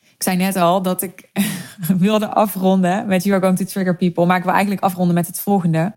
Ik 0.00 0.22
zei 0.22 0.36
net 0.36 0.56
al 0.56 0.82
dat 0.82 1.02
ik 1.02 1.30
wilde 1.98 2.28
afronden 2.28 3.06
met 3.06 3.24
You 3.24 3.34
are 3.34 3.44
going 3.44 3.58
to 3.58 3.72
trigger 3.72 3.96
people. 3.96 4.26
Maar 4.26 4.36
ik 4.36 4.42
wil 4.42 4.52
eigenlijk 4.52 4.82
afronden 4.82 5.14
met 5.14 5.26
het 5.26 5.40
volgende. 5.40 5.96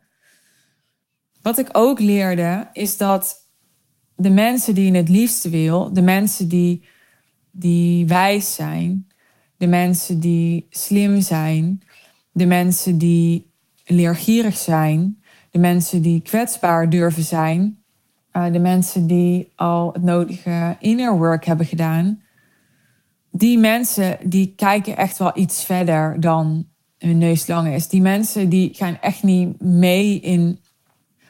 Wat 1.41 1.57
ik 1.57 1.69
ook 1.71 1.99
leerde 1.99 2.69
is 2.73 2.97
dat 2.97 3.49
de 4.15 4.29
mensen 4.29 4.75
die 4.75 4.91
je 4.91 4.97
het 4.97 5.09
liefste 5.09 5.49
wil, 5.49 5.93
de 5.93 6.01
mensen 6.01 6.47
die, 6.47 6.85
die 7.51 8.07
wijs 8.07 8.55
zijn, 8.55 9.07
de 9.57 9.67
mensen 9.67 10.19
die 10.19 10.67
slim 10.69 11.21
zijn, 11.21 11.81
de 12.31 12.45
mensen 12.45 12.97
die 12.97 13.51
leergierig 13.85 14.57
zijn, 14.57 15.23
de 15.51 15.59
mensen 15.59 16.01
die 16.01 16.21
kwetsbaar 16.21 16.89
durven 16.89 17.23
zijn, 17.23 17.83
uh, 18.33 18.51
de 18.51 18.59
mensen 18.59 19.07
die 19.07 19.51
al 19.55 19.93
het 19.93 20.03
nodige 20.03 20.77
inner 20.79 21.17
work 21.17 21.45
hebben 21.45 21.65
gedaan, 21.65 22.21
die 23.37 23.57
mensen 23.57 24.17
die 24.23 24.53
kijken 24.55 24.97
echt 24.97 25.17
wel 25.17 25.31
iets 25.33 25.63
verder 25.63 26.19
dan 26.19 26.67
hun 26.97 27.17
neus 27.17 27.47
lang 27.47 27.67
is. 27.67 27.87
Die 27.87 28.01
mensen 28.01 28.49
die 28.49 28.73
gaan 28.73 28.97
echt 29.01 29.23
niet 29.23 29.61
mee 29.61 30.19
in 30.19 30.59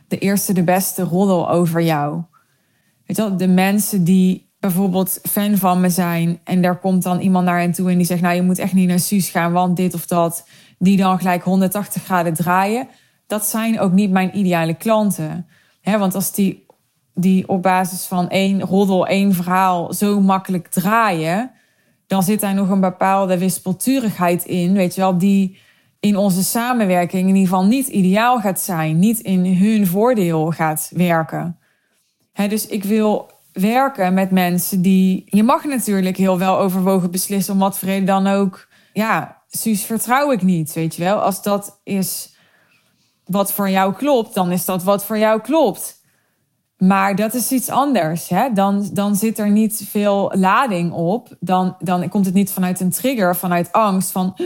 de 0.07 0.17
eerste, 0.17 0.53
de 0.53 0.63
beste 0.63 1.03
roddel 1.03 1.49
over 1.49 1.81
jou. 1.81 2.21
Weet 3.05 3.17
je 3.17 3.23
wel, 3.23 3.37
de 3.37 3.47
mensen 3.47 4.03
die 4.03 4.49
bijvoorbeeld 4.59 5.19
fan 5.29 5.57
van 5.57 5.79
me 5.79 5.89
zijn 5.89 6.39
en 6.43 6.61
daar 6.61 6.79
komt 6.79 7.03
dan 7.03 7.19
iemand 7.19 7.45
naar 7.45 7.59
hen 7.59 7.71
toe 7.71 7.91
en 7.91 7.97
die 7.97 8.05
zegt, 8.05 8.21
nou 8.21 8.35
je 8.35 8.41
moet 8.41 8.59
echt 8.59 8.73
niet 8.73 8.87
naar 8.87 8.99
Suus 8.99 9.29
gaan, 9.29 9.51
want 9.51 9.77
dit 9.77 9.93
of 9.93 10.05
dat, 10.05 10.47
die 10.79 10.97
dan 10.97 11.17
gelijk 11.17 11.43
180 11.43 12.03
graden 12.03 12.33
draaien. 12.33 12.87
Dat 13.27 13.45
zijn 13.45 13.79
ook 13.79 13.91
niet 13.91 14.11
mijn 14.11 14.37
ideale 14.37 14.73
klanten. 14.73 15.47
Want 15.83 16.15
als 16.15 16.33
die, 16.33 16.65
die 17.13 17.47
op 17.47 17.61
basis 17.61 18.05
van 18.05 18.29
één 18.29 18.61
roddel, 18.61 19.07
één 19.07 19.33
verhaal 19.33 19.93
zo 19.93 20.21
makkelijk 20.21 20.67
draaien, 20.67 21.51
dan 22.07 22.23
zit 22.23 22.39
daar 22.39 22.53
nog 22.53 22.69
een 22.69 22.79
bepaalde 22.79 23.37
wispelturigheid 23.37 24.45
in, 24.45 24.73
weet 24.73 24.95
je 24.95 25.01
wel, 25.01 25.17
die 25.17 25.57
in 25.99 26.17
onze 26.17 26.43
samenwerking 26.43 27.21
in 27.21 27.35
ieder 27.35 27.49
geval 27.49 27.65
niet 27.65 27.87
ideaal 27.87 28.39
gaat 28.39 28.59
zijn, 28.59 28.99
niet 28.99 29.19
in 29.19 29.45
hun 29.45 29.87
voordeel 29.87 30.51
gaat 30.51 30.91
werken. 30.95 31.59
dus 32.33 32.67
ik 32.67 32.83
wil 32.83 33.31
werken 33.53 34.13
met 34.13 34.31
mensen 34.31 34.81
die. 34.81 35.23
Je 35.25 35.43
mag 35.43 35.63
natuurlijk 35.63 36.17
heel 36.17 36.37
wel 36.37 36.57
overwogen 36.57 37.11
beslissen 37.11 37.53
om 37.53 37.59
wat 37.59 37.79
voor 37.79 38.05
dan 38.05 38.27
ook. 38.27 38.67
Ja, 38.93 39.41
Suus, 39.49 39.83
vertrouw 39.83 40.31
ik 40.31 40.41
niet, 40.41 40.73
weet 40.73 40.95
je 40.95 41.03
wel. 41.03 41.17
Als 41.17 41.41
dat 41.41 41.79
is 41.83 42.35
wat 43.25 43.53
voor 43.53 43.69
jou 43.69 43.93
klopt, 43.93 44.33
dan 44.33 44.51
is 44.51 44.65
dat 44.65 44.83
wat 44.83 45.05
voor 45.05 45.17
jou 45.17 45.41
klopt. 45.41 46.03
Maar 46.77 47.15
dat 47.15 47.33
is 47.33 47.51
iets 47.51 47.69
anders. 47.69 48.29
Hè? 48.29 48.53
Dan, 48.53 48.89
dan 48.93 49.15
zit 49.15 49.39
er 49.39 49.49
niet 49.49 49.85
veel 49.89 50.31
lading 50.35 50.91
op. 50.91 51.35
Dan, 51.39 51.75
dan 51.79 52.09
komt 52.09 52.25
het 52.25 52.33
niet 52.33 52.51
vanuit 52.51 52.79
een 52.79 52.89
trigger, 52.89 53.35
vanuit 53.35 53.71
angst. 53.71 54.11
Van 54.11 54.37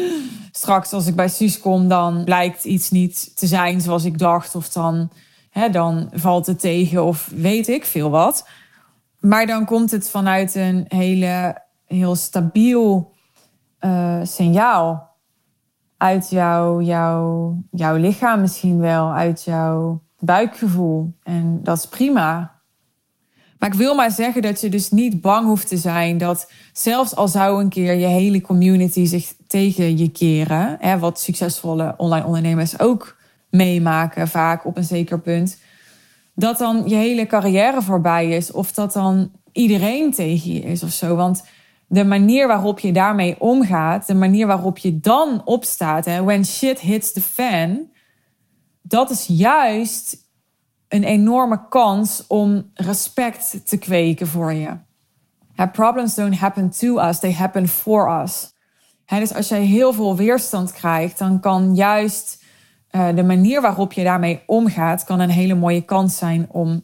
straks 0.52 0.94
als 0.94 1.08
ik 1.08 1.16
bij 1.16 1.28
Suus 1.28 1.60
kom, 1.60 1.88
dan 1.88 2.24
blijkt 2.24 2.64
iets 2.64 2.90
niet 2.90 3.38
te 3.38 3.48
zijn 3.48 3.82
zoals 3.82 4.04
ik 4.04 4.18
dacht. 4.18 4.56
Of 4.56 4.70
dan, 4.70 5.10
hè, 5.50 5.70
dan 5.70 6.10
valt 6.14 6.46
het 6.46 6.60
tegen 6.60 7.04
of 7.06 7.30
weet 7.36 7.68
ik 7.68 7.86
veel 7.86 8.10
wat. 8.10 8.48
Maar 9.20 9.46
dan 9.46 9.66
komt 9.66 9.92
het 9.92 10.10
vanuit 10.10 10.56
een 10.56 10.86
hele, 10.88 11.62
heel 11.86 12.16
stabiel 12.16 13.14
uh, 13.80 14.20
signaal. 14.24 15.08
Uit 15.98 16.30
jouw, 16.30 16.82
jouw, 16.82 17.56
jouw 17.72 17.96
lichaam 17.96 18.42
misschien 18.42 18.80
wel, 18.80 19.12
uit 19.12 19.44
jouw 19.44 20.02
buikgevoel. 20.20 21.14
En 21.24 21.60
dat 21.64 21.78
is 21.78 21.86
prima. 21.86 22.60
Maar 23.60 23.70
ik 23.70 23.76
wil 23.76 23.96
maar 23.96 24.12
zeggen 24.12 24.42
dat 24.42 24.62
je 24.62 24.70
dus 24.70 24.92
niet 24.92 25.22
bang 25.22 25.46
hoeft 25.46 25.68
te 25.68 25.78
zijn 25.78 26.18
dat 26.18 26.52
zelfs 26.74 27.16
al 27.16 27.28
zou 27.28 27.62
een 27.62 27.70
keer 27.70 27.94
je 27.94 28.06
hele 28.06 28.42
community 28.42 29.06
zich 29.06 29.34
tegen 29.48 29.98
je 29.98 30.10
keren, 30.12 30.78
hè, 30.80 31.00
wat 31.00 31.20
succesvolle 31.20 31.94
online 31.98 32.26
ondernemers 32.26 32.80
ook 32.80 33.18
meemaken 33.50 34.28
vaak 34.28 34.66
op 34.66 34.78
een 34.78 34.84
zeker 34.84 35.20
punt, 35.20 35.58
dat 36.36 36.58
dan 36.58 36.84
je 36.86 36.96
hele 36.96 37.26
carrière 37.26 37.82
voorbij 37.82 38.30
is 38.30 38.52
of 38.52 38.72
dat 38.72 38.94
dan 38.94 39.32
iedereen 39.52 40.12
tegen 40.12 40.54
je 40.54 40.60
is 40.60 40.84
of 40.84 40.92
zo. 40.92 41.16
Want 41.16 41.44
de 41.88 42.06
manier 42.06 42.48
waarop 42.48 42.80
je 42.80 42.92
daarmee 42.92 43.36
omgaat, 43.40 44.08
de 44.08 44.14
manier 44.14 44.48
waarop 44.48 44.78
je 44.78 45.00
dan 45.00 45.42
opstaat, 45.46 46.06
hè, 46.06 46.24
when 46.24 46.46
shit 46.46 46.80
hits 46.80 47.12
the 47.12 47.22
fan, 47.22 47.90
dat 48.82 49.10
is 49.10 49.26
juist 49.28 50.18
een 50.88 51.04
enorme 51.04 51.68
kans 51.70 52.24
om 52.28 52.72
respect 52.74 53.68
te 53.68 53.78
kweken 53.78 54.28
voor 54.28 54.54
je. 54.54 54.78
problems 55.72 56.16
don't 56.16 56.38
happen 56.38 56.70
to 56.70 57.00
us, 57.00 57.20
they 57.20 57.34
happen 57.34 57.68
for 57.68 58.22
us. 58.22 58.54
dus 59.06 59.34
als 59.34 59.48
jij 59.48 59.62
heel 59.62 59.94
veel 59.94 60.16
weerstand 60.16 60.72
krijgt, 60.72 61.18
dan 61.18 61.40
kan 61.40 61.76
juist 61.76 62.44
uh, 62.92 63.16
de 63.16 63.24
manier 63.24 63.62
waarop 63.62 63.94
je 63.94 64.04
daarmee 64.04 64.44
omgaat, 64.46 65.04
kan 65.04 65.20
een 65.20 65.30
hele 65.30 65.56
mooie 65.56 65.82
kans 65.82 66.18
zijn 66.18 66.48
om 66.50 66.84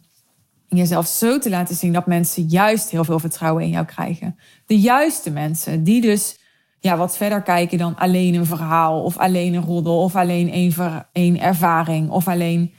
jezelf 0.67 1.07
zo 1.07 1.39
te 1.39 1.49
laten 1.49 1.75
zien 1.75 1.93
dat 1.93 2.05
mensen 2.05 2.43
juist 2.43 2.89
heel 2.89 3.03
veel 3.03 3.19
vertrouwen 3.19 3.63
in 3.63 3.69
jou 3.69 3.85
krijgen. 3.85 4.39
De 4.65 4.79
juiste 4.79 5.31
mensen, 5.31 5.83
die 5.83 6.01
dus 6.01 6.37
ja, 6.85 6.97
wat 6.97 7.17
verder 7.17 7.41
kijken 7.41 7.77
dan 7.77 7.95
alleen 7.95 8.33
een 8.33 8.45
verhaal 8.45 9.03
of 9.03 9.17
alleen 9.17 9.53
een 9.53 9.63
roddel 9.63 10.01
of 10.01 10.15
alleen 10.15 10.51
één, 10.51 10.71
ver, 10.71 11.07
één 11.11 11.39
ervaring 11.39 12.09
of 12.09 12.27
alleen 12.27 12.73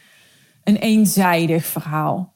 een 0.65 0.77
eenzijdig 0.77 1.67
verhaal. 1.67 2.35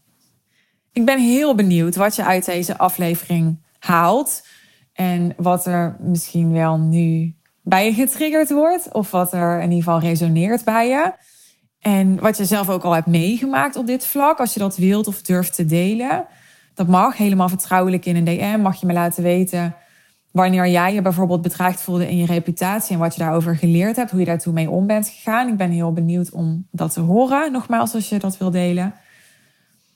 Ik 0.93 1.05
ben 1.05 1.21
heel 1.21 1.55
benieuwd 1.55 1.97
wat 1.97 2.17
je 2.17 2.25
uit 2.25 2.45
deze 2.45 2.79
aflevering 2.79 3.65
haalt 3.79 4.47
en 4.93 5.35
wat 5.37 5.67
er 5.67 5.97
misschien 6.01 6.53
wel 6.53 6.79
nu 6.79 7.35
bij 7.63 7.85
je 7.85 7.93
getriggerd 7.93 8.51
wordt 8.51 8.93
of 8.93 9.11
wat 9.11 9.33
er 9.33 9.57
in 9.57 9.71
ieder 9.71 9.85
geval 9.85 10.01
resoneert 10.01 10.65
bij 10.65 10.89
je. 10.89 11.13
En 11.81 12.21
wat 12.21 12.37
je 12.37 12.45
zelf 12.45 12.69
ook 12.69 12.83
al 12.83 12.93
hebt 12.93 13.07
meegemaakt 13.07 13.77
op 13.77 13.87
dit 13.87 14.07
vlak, 14.07 14.39
als 14.39 14.55
je 14.55 14.61
dat 14.61 14.77
wilt 14.77 15.07
of 15.07 15.23
durft 15.23 15.55
te 15.55 15.65
delen. 15.65 16.27
Dat 16.75 16.87
mag 16.87 17.17
helemaal 17.17 17.49
vertrouwelijk 17.49 18.07
in 18.07 18.17
een 18.17 18.25
DM. 18.25 18.61
Mag 18.61 18.81
je 18.81 18.87
me 18.87 18.93
laten 18.93 19.23
weten 19.23 19.75
wanneer 20.31 20.69
jij 20.69 20.95
je 20.95 21.03
bijvoorbeeld 21.03 21.43
bedreigd 21.43 21.83
voelde 21.83 22.09
in 22.09 22.17
je 22.17 22.27
reputatie 22.27 22.95
en 22.95 23.01
wat 23.01 23.15
je 23.15 23.23
daarover 23.23 23.57
geleerd 23.57 23.97
hebt, 23.97 24.11
hoe 24.11 24.21
je 24.21 24.27
daartoe 24.27 24.53
mee 24.53 24.71
om 24.71 24.87
bent 24.87 25.09
gegaan. 25.09 25.49
Ik 25.49 25.57
ben 25.57 25.71
heel 25.71 25.93
benieuwd 25.93 26.31
om 26.31 26.67
dat 26.71 26.93
te 26.93 27.01
horen, 27.01 27.53
nogmaals, 27.53 27.95
als 27.95 28.09
je 28.09 28.19
dat 28.19 28.39
wil 28.39 28.51
delen. 28.51 28.95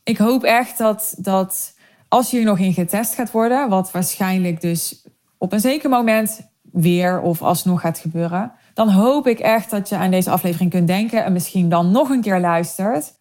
Ik 0.03 0.19
hoop 0.19 0.43
echt 0.43 0.79
dat, 0.79 1.15
dat 1.19 1.75
als 2.09 2.31
je 2.31 2.39
er 2.39 2.45
nog 2.45 2.59
in 2.59 2.73
getest 2.73 3.15
gaat 3.15 3.31
worden, 3.31 3.69
wat 3.69 3.91
waarschijnlijk 3.91 4.61
dus 4.61 5.07
op 5.39 5.53
een 5.53 5.61
zeker 5.61 5.91
moment 5.91 6.41
weer 6.73 7.21
of 7.21 7.43
alsnog 7.43 7.81
gaat 7.81 7.99
gebeuren, 7.99 8.53
dan 8.75 8.89
hoop 8.89 9.27
ik 9.27 9.39
echt 9.39 9.71
dat 9.71 9.89
je 9.89 9.97
aan 9.97 10.11
deze 10.11 10.31
aflevering 10.31 10.71
kunt 10.71 10.87
denken 10.87 11.25
en 11.25 11.33
misschien 11.33 11.69
dan 11.69 11.91
nog 11.91 12.09
een 12.09 12.21
keer 12.21 12.41
luistert. 12.41 13.13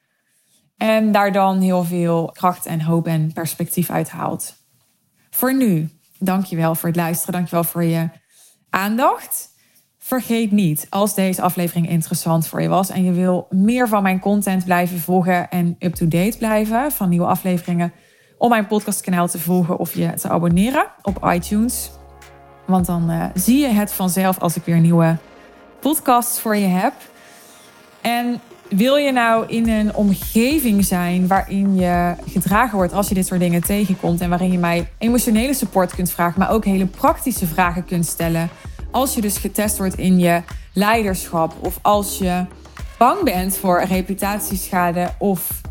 En 0.77 1.11
daar 1.11 1.31
dan 1.31 1.59
heel 1.59 1.83
veel 1.83 2.29
kracht 2.33 2.65
en 2.65 2.81
hoop 2.81 3.07
en 3.07 3.33
perspectief 3.33 3.89
uit 3.89 4.09
haalt. 4.09 4.55
Voor 5.29 5.55
nu 5.55 5.89
Dankjewel 6.23 6.75
voor 6.75 6.89
het 6.89 6.97
luisteren. 6.97 7.33
Dankjewel 7.33 7.63
voor 7.63 7.83
je 7.83 8.09
aandacht. 8.69 9.51
Vergeet 9.97 10.51
niet, 10.51 10.87
als 10.89 11.15
deze 11.15 11.41
aflevering 11.41 11.89
interessant 11.89 12.47
voor 12.47 12.61
je 12.61 12.67
was 12.67 12.89
en 12.89 13.03
je 13.03 13.11
wil 13.11 13.47
meer 13.49 13.87
van 13.87 14.03
mijn 14.03 14.19
content 14.19 14.63
blijven 14.65 14.99
volgen 14.99 15.49
en 15.49 15.75
up-to-date 15.79 16.37
blijven 16.37 16.91
van 16.91 17.09
nieuwe 17.09 17.25
afleveringen, 17.25 17.93
om 18.37 18.49
mijn 18.49 18.67
podcastkanaal 18.67 19.27
te 19.27 19.39
volgen 19.39 19.77
of 19.77 19.93
je 19.93 20.13
te 20.13 20.29
abonneren 20.29 20.85
op 21.01 21.27
iTunes. 21.33 21.91
Want 22.65 22.85
dan 22.85 23.11
uh, 23.11 23.25
zie 23.33 23.59
je 23.59 23.67
het 23.67 23.93
vanzelf 23.93 24.39
als 24.39 24.55
ik 24.55 24.63
weer 24.63 24.79
nieuwe 24.79 25.17
podcasts 25.79 26.39
voor 26.39 26.55
je 26.55 26.67
heb. 26.67 26.93
En 28.01 28.41
wil 28.75 28.95
je 28.95 29.11
nou 29.11 29.45
in 29.47 29.69
een 29.69 29.95
omgeving 29.95 30.85
zijn 30.85 31.27
waarin 31.27 31.75
je 31.75 32.13
gedragen 32.25 32.77
wordt 32.77 32.93
als 32.93 33.07
je 33.07 33.13
dit 33.13 33.25
soort 33.25 33.39
dingen 33.39 33.63
tegenkomt 33.63 34.21
en 34.21 34.29
waarin 34.29 34.51
je 34.51 34.57
mij 34.57 34.89
emotionele 34.97 35.53
support 35.53 35.95
kunt 35.95 36.11
vragen, 36.11 36.39
maar 36.39 36.51
ook 36.51 36.65
hele 36.65 36.85
praktische 36.85 37.47
vragen 37.47 37.85
kunt 37.85 38.05
stellen? 38.05 38.49
Als 38.91 39.13
je 39.13 39.21
dus 39.21 39.37
getest 39.37 39.77
wordt 39.77 39.97
in 39.97 40.19
je 40.19 40.41
leiderschap 40.73 41.53
of 41.59 41.79
als 41.81 42.17
je 42.17 42.45
bang 42.97 43.23
bent 43.23 43.57
voor 43.57 43.83
reputatieschade 43.83 45.09
of 45.17 45.61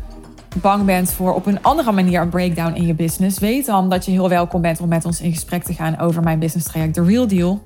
bang 0.61 0.85
bent 0.85 1.11
voor 1.11 1.33
op 1.33 1.45
een 1.45 1.63
andere 1.63 1.91
manier 1.91 2.21
een 2.21 2.29
breakdown 2.29 2.75
in 2.75 2.85
je 2.85 2.93
business, 2.93 3.39
weet 3.39 3.65
dan 3.65 3.89
dat 3.89 4.05
je 4.05 4.11
heel 4.11 4.29
welkom 4.29 4.61
bent 4.61 4.79
om 4.79 4.89
met 4.89 5.05
ons 5.05 5.21
in 5.21 5.33
gesprek 5.33 5.63
te 5.63 5.73
gaan 5.73 5.99
over 5.99 6.23
mijn 6.23 6.39
business 6.39 6.67
traject 6.67 6.93
The 6.93 7.03
Real 7.03 7.27
Deal. 7.27 7.61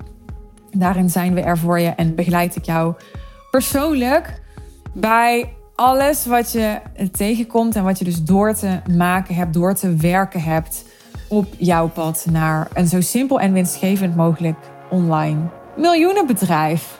Daarin 0.71 1.09
zijn 1.09 1.33
we 1.33 1.41
er 1.41 1.57
voor 1.57 1.79
je 1.79 1.89
en 1.89 2.15
begeleid 2.15 2.55
ik 2.55 2.65
jou 2.65 2.93
persoonlijk 3.51 4.45
bij 4.99 5.53
alles 5.75 6.25
wat 6.25 6.51
je 6.51 6.79
tegenkomt 7.11 7.75
en 7.75 7.83
wat 7.83 7.99
je 7.99 8.05
dus 8.05 8.23
door 8.23 8.53
te 8.53 8.79
maken 8.95 9.35
hebt, 9.35 9.53
door 9.53 9.73
te 9.73 9.95
werken 9.95 10.41
hebt 10.41 10.85
op 11.27 11.47
jouw 11.57 11.87
pad 11.87 12.25
naar 12.29 12.67
een 12.73 12.87
zo 12.87 13.01
simpel 13.01 13.39
en 13.39 13.53
winstgevend 13.53 14.15
mogelijk 14.15 14.57
online 14.89 15.39
miljoenenbedrijf. 15.75 16.99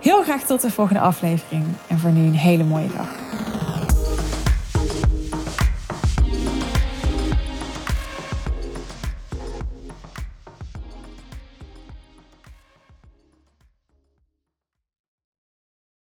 Heel 0.00 0.22
graag 0.22 0.42
tot 0.42 0.60
de 0.60 0.70
volgende 0.70 1.00
aflevering 1.00 1.64
en 1.86 1.98
voor 1.98 2.10
nu 2.10 2.24
een 2.26 2.34
hele 2.34 2.64
mooie 2.64 2.90
dag. 2.96 3.08